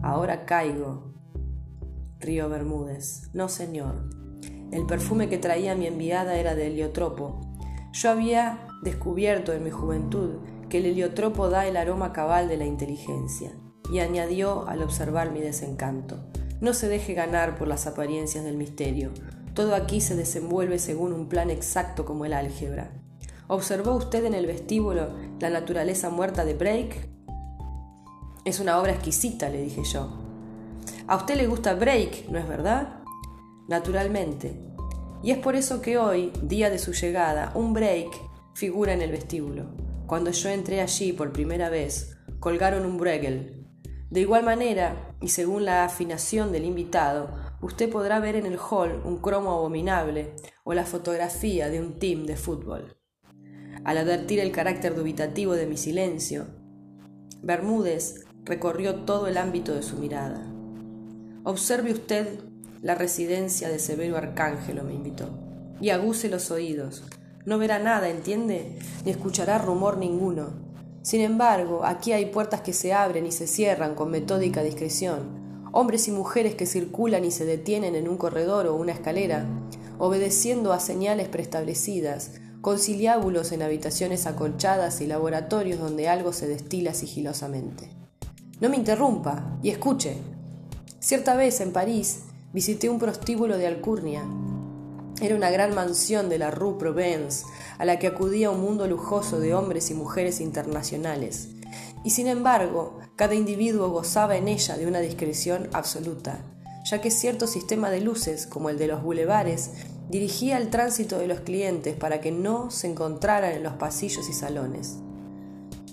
[0.02, 1.14] Ahora caigo.
[2.22, 3.30] Río Bermúdez.
[3.34, 4.23] No, señor.
[4.74, 7.40] El perfume que traía mi enviada era de heliotropo.
[7.92, 12.66] Yo había descubierto en mi juventud que el heliotropo da el aroma cabal de la
[12.66, 13.52] inteligencia,
[13.92, 16.26] y añadió al observar mi desencanto.
[16.60, 19.12] No se deje ganar por las apariencias del misterio.
[19.54, 22.90] Todo aquí se desenvuelve según un plan exacto como el álgebra.
[23.48, 27.10] ¿Observó usted en el vestíbulo la naturaleza muerta de Break?
[28.44, 30.18] Es una obra exquisita, le dije yo.
[31.06, 33.03] A usted le gusta Break, ¿no es verdad?
[33.68, 34.60] Naturalmente.
[35.24, 38.10] Y es por eso que hoy, día de su llegada, un break
[38.54, 39.70] figura en el vestíbulo.
[40.06, 43.66] Cuando yo entré allí por primera vez, colgaron un Bregel.
[44.10, 47.30] De igual manera, y según la afinación del invitado,
[47.62, 52.26] usted podrá ver en el hall un cromo abominable o la fotografía de un team
[52.26, 52.98] de fútbol.
[53.86, 56.48] Al advertir el carácter dubitativo de mi silencio,
[57.42, 60.46] Bermúdez recorrió todo el ámbito de su mirada.
[61.44, 62.40] Observe usted
[62.84, 65.30] la residencia de Severo Arcángelo, me invitó.
[65.82, 67.04] Y aguse los oídos.
[67.46, 68.78] No verá nada, ¿entiende?
[69.04, 70.52] Ni escuchará rumor ninguno.
[71.02, 75.42] Sin embargo, aquí hay puertas que se abren y se cierran con metódica discreción
[75.74, 79.46] hombres y mujeres que circulan y se detienen en un corredor o una escalera,
[79.98, 87.90] obedeciendo a señales preestablecidas, conciliábulos en habitaciones acolchadas y laboratorios donde algo se destila sigilosamente.
[88.62, 90.16] No me interrumpa y escuche.
[91.00, 92.22] Cierta vez en París
[92.54, 94.24] visité un prostíbulo de Alcurnia.
[95.20, 97.46] Era una gran mansión de la Rue Provence,
[97.80, 101.50] a la que acudía un mundo lujoso de hombres y mujeres internacionales.
[102.04, 106.46] Y sin embargo, cada individuo gozaba en ella de una discreción absoluta,
[106.86, 109.72] ya que cierto sistema de luces, como el de los bulevares,
[110.10, 114.34] dirigía el tránsito de los clientes para que no se encontraran en los pasillos y
[114.34, 114.98] salones.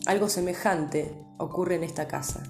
[0.04, 2.42] Algo semejante ocurre en esta casa.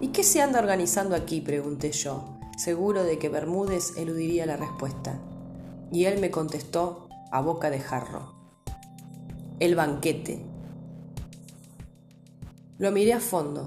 [0.00, 1.40] ¿Y qué se anda organizando aquí?
[1.40, 5.22] pregunté yo seguro de que Bermúdez eludiría la respuesta.
[5.92, 8.34] Y él me contestó a boca de jarro.
[9.60, 10.44] El banquete.
[12.78, 13.64] Lo miré a fondo.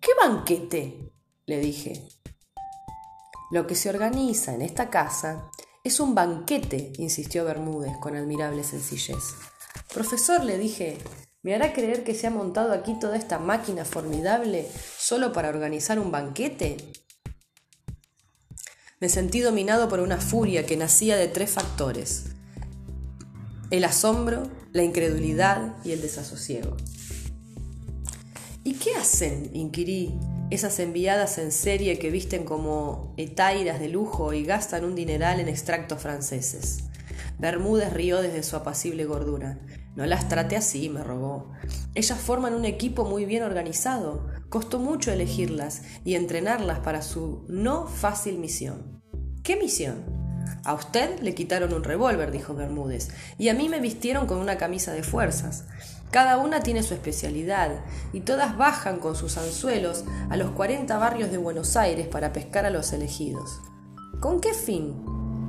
[0.00, 1.12] ¿Qué banquete?
[1.46, 2.08] le dije.
[3.50, 5.50] Lo que se organiza en esta casa
[5.82, 9.34] es un banquete, insistió Bermúdez con admirable sencillez.
[9.92, 10.98] Profesor, le dije,
[11.42, 14.66] ¿me hará creer que se ha montado aquí toda esta máquina formidable
[14.98, 16.78] solo para organizar un banquete?
[19.04, 22.24] Me sentí dominado por una furia que nacía de tres factores.
[23.70, 26.74] El asombro, la incredulidad y el desasosiego.
[28.64, 29.50] ¿Y qué hacen?
[29.52, 30.18] inquirí.
[30.50, 35.48] Esas enviadas en serie que visten como etairas de lujo y gastan un dineral en
[35.48, 36.84] extractos franceses.
[37.38, 39.58] Bermúdez rió desde su apacible gordura.
[39.96, 41.52] No las trate así, me rogó.
[41.94, 47.88] Ellas forman un equipo muy bien organizado, Costó mucho elegirlas y entrenarlas para su no
[47.88, 49.02] fácil misión.
[49.42, 50.04] ¿Qué misión?
[50.62, 54.56] A usted le quitaron un revólver, dijo Bermúdez, y a mí me vistieron con una
[54.56, 55.64] camisa de fuerzas.
[56.12, 61.32] Cada una tiene su especialidad, y todas bajan con sus anzuelos a los cuarenta barrios
[61.32, 63.60] de Buenos Aires para pescar a los elegidos.
[64.20, 64.94] ¿Con qué fin?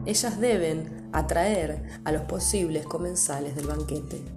[0.07, 4.34] Ellas deben atraer a los posibles comensales del banquete.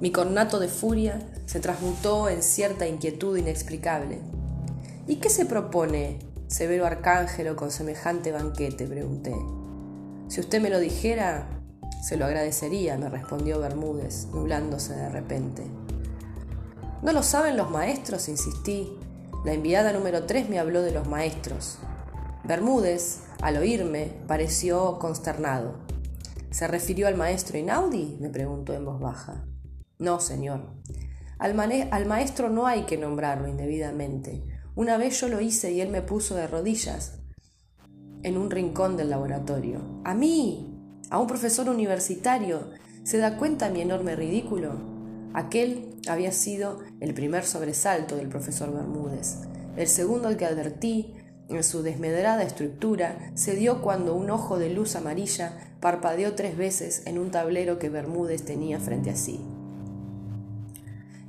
[0.00, 4.18] Mi cornato de furia se transmutó en cierta inquietud inexplicable.
[5.06, 8.86] ¿Y qué se propone severo arcángelo con semejante banquete?
[8.86, 9.34] pregunté.
[10.28, 11.48] Si usted me lo dijera,
[12.02, 15.64] se lo agradecería, me respondió Bermúdez, nublándose de repente.
[17.02, 18.28] ¿No lo saben los maestros?
[18.28, 18.96] insistí.
[19.44, 21.78] La enviada número tres me habló de los maestros.
[22.44, 25.74] Bermúdez, al oírme, pareció consternado.
[26.50, 28.16] ¿Se refirió al maestro Inaudi?
[28.18, 29.44] me preguntó en voz baja.
[30.00, 30.62] No, señor.
[31.38, 34.42] Al, maestro no hay que nombrarlo indebidamente.
[34.74, 37.20] Una vez yo lo hice y él me puso de rodillas
[38.22, 40.00] en un rincón del laboratorio.
[40.04, 40.74] A mí,
[41.10, 42.70] a un profesor universitario,
[43.04, 44.72] ¿se da cuenta mi enorme ridículo?
[45.34, 49.36] Aquel había sido el primer sobresalto del profesor Bermúdez.
[49.76, 51.14] El segundo al que advertí,
[51.50, 57.02] en su desmedrada estructura, se dio cuando un ojo de luz amarilla parpadeó tres veces
[57.06, 59.40] en un tablero que Bermúdez tenía frente a sí.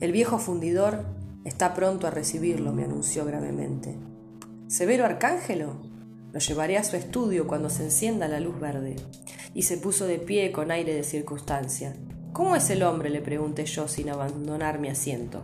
[0.01, 1.05] El viejo fundidor
[1.45, 3.95] está pronto a recibirlo, me anunció gravemente.
[4.65, 5.75] ¿Severo Arcángelo?
[6.33, 8.95] Lo llevaré a su estudio cuando se encienda la luz verde.
[9.53, 11.93] Y se puso de pie con aire de circunstancia.
[12.33, 13.11] ¿Cómo es el hombre?
[13.11, 15.43] le pregunté yo sin abandonar mi asiento.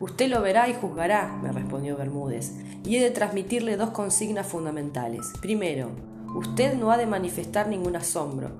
[0.00, 2.52] Usted lo verá y juzgará, me respondió Bermúdez,
[2.84, 5.32] y he de transmitirle dos consignas fundamentales.
[5.40, 5.92] Primero,
[6.36, 8.58] usted no ha de manifestar ningún asombro,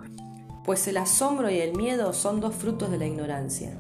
[0.65, 3.79] pues el asombro y el miedo son dos frutos de la ignorancia.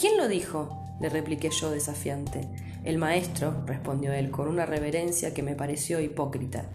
[0.00, 0.78] ¿Quién lo dijo?
[0.98, 2.48] le repliqué yo desafiante.
[2.84, 6.70] El maestro, respondió él con una reverencia que me pareció hipócrita,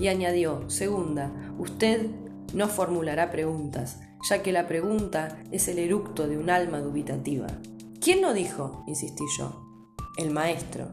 [0.00, 2.06] y añadió, segunda, usted
[2.54, 7.46] no formulará preguntas, ya que la pregunta es el eructo de un alma dubitativa.
[8.00, 8.84] ¿Quién lo dijo?
[8.86, 9.66] insistí yo.
[10.16, 10.90] El maestro.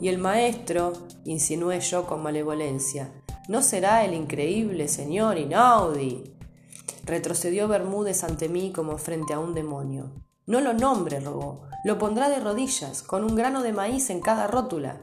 [0.00, 0.92] Y el maestro,
[1.24, 3.10] insinué yo con malevolencia,
[3.48, 6.22] ¿no será el increíble señor Inaudi?
[7.04, 10.21] Retrocedió Bermúdez ante mí como frente a un demonio.
[10.46, 11.62] No lo nombre, rogó.
[11.84, 15.00] Lo pondrá de rodillas, con un grano de maíz en cada rótula.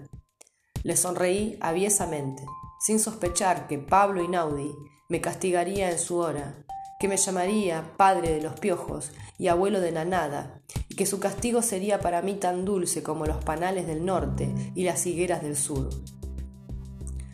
[0.83, 2.45] Le sonreí aviesamente,
[2.79, 4.71] sin sospechar que Pablo Inaudi
[5.07, 6.65] me castigaría en su hora,
[6.99, 11.19] que me llamaría padre de los piojos y abuelo de la nada, y que su
[11.19, 15.55] castigo sería para mí tan dulce como los panales del norte y las higueras del
[15.55, 15.89] sur.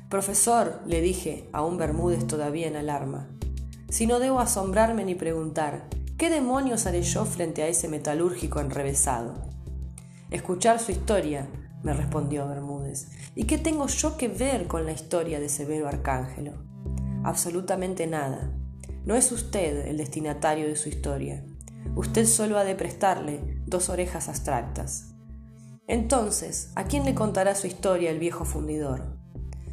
[0.09, 3.29] Profesor, le dije a un Bermúdez todavía en alarma,
[3.89, 5.87] si no debo asombrarme ni preguntar,
[6.17, 9.33] ¿Qué demonios haré yo frente a ese metalúrgico enrevesado?
[10.31, 11.49] Escuchar su historia,
[11.83, 13.09] me respondió Bermúdez.
[13.35, 16.53] ¿Y qué tengo yo que ver con la historia de Severo Arcángelo?
[17.25, 18.49] Absolutamente nada.
[19.03, 21.43] No es usted el destinatario de su historia.
[21.97, 25.15] Usted solo ha de prestarle dos orejas abstractas.
[25.85, 29.19] Entonces, ¿a quién le contará su historia el viejo fundidor?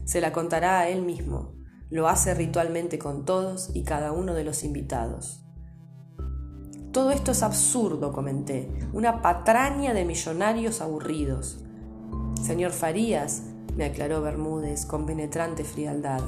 [0.05, 1.55] Se la contará a él mismo.
[1.89, 5.42] Lo hace ritualmente con todos y cada uno de los invitados.
[6.93, 11.59] Todo esto es absurdo, comenté, una patraña de millonarios aburridos.
[12.43, 13.45] Señor Farías,
[13.77, 16.21] me aclaró Bermúdez con penetrante frialdad,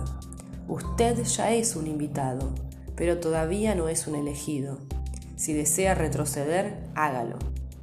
[0.66, 2.54] usted ya es un invitado,
[2.96, 4.78] pero todavía no es un elegido.
[5.36, 7.36] Si desea retroceder, hágalo.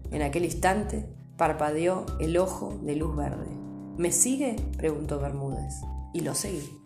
[0.10, 1.06] En aquel instante
[1.38, 3.46] parpadeó el ojo de luz verde.
[3.98, 4.56] ¿Me sigue?
[4.78, 5.76] preguntó Bermúdez.
[6.14, 6.81] Y lo seguí.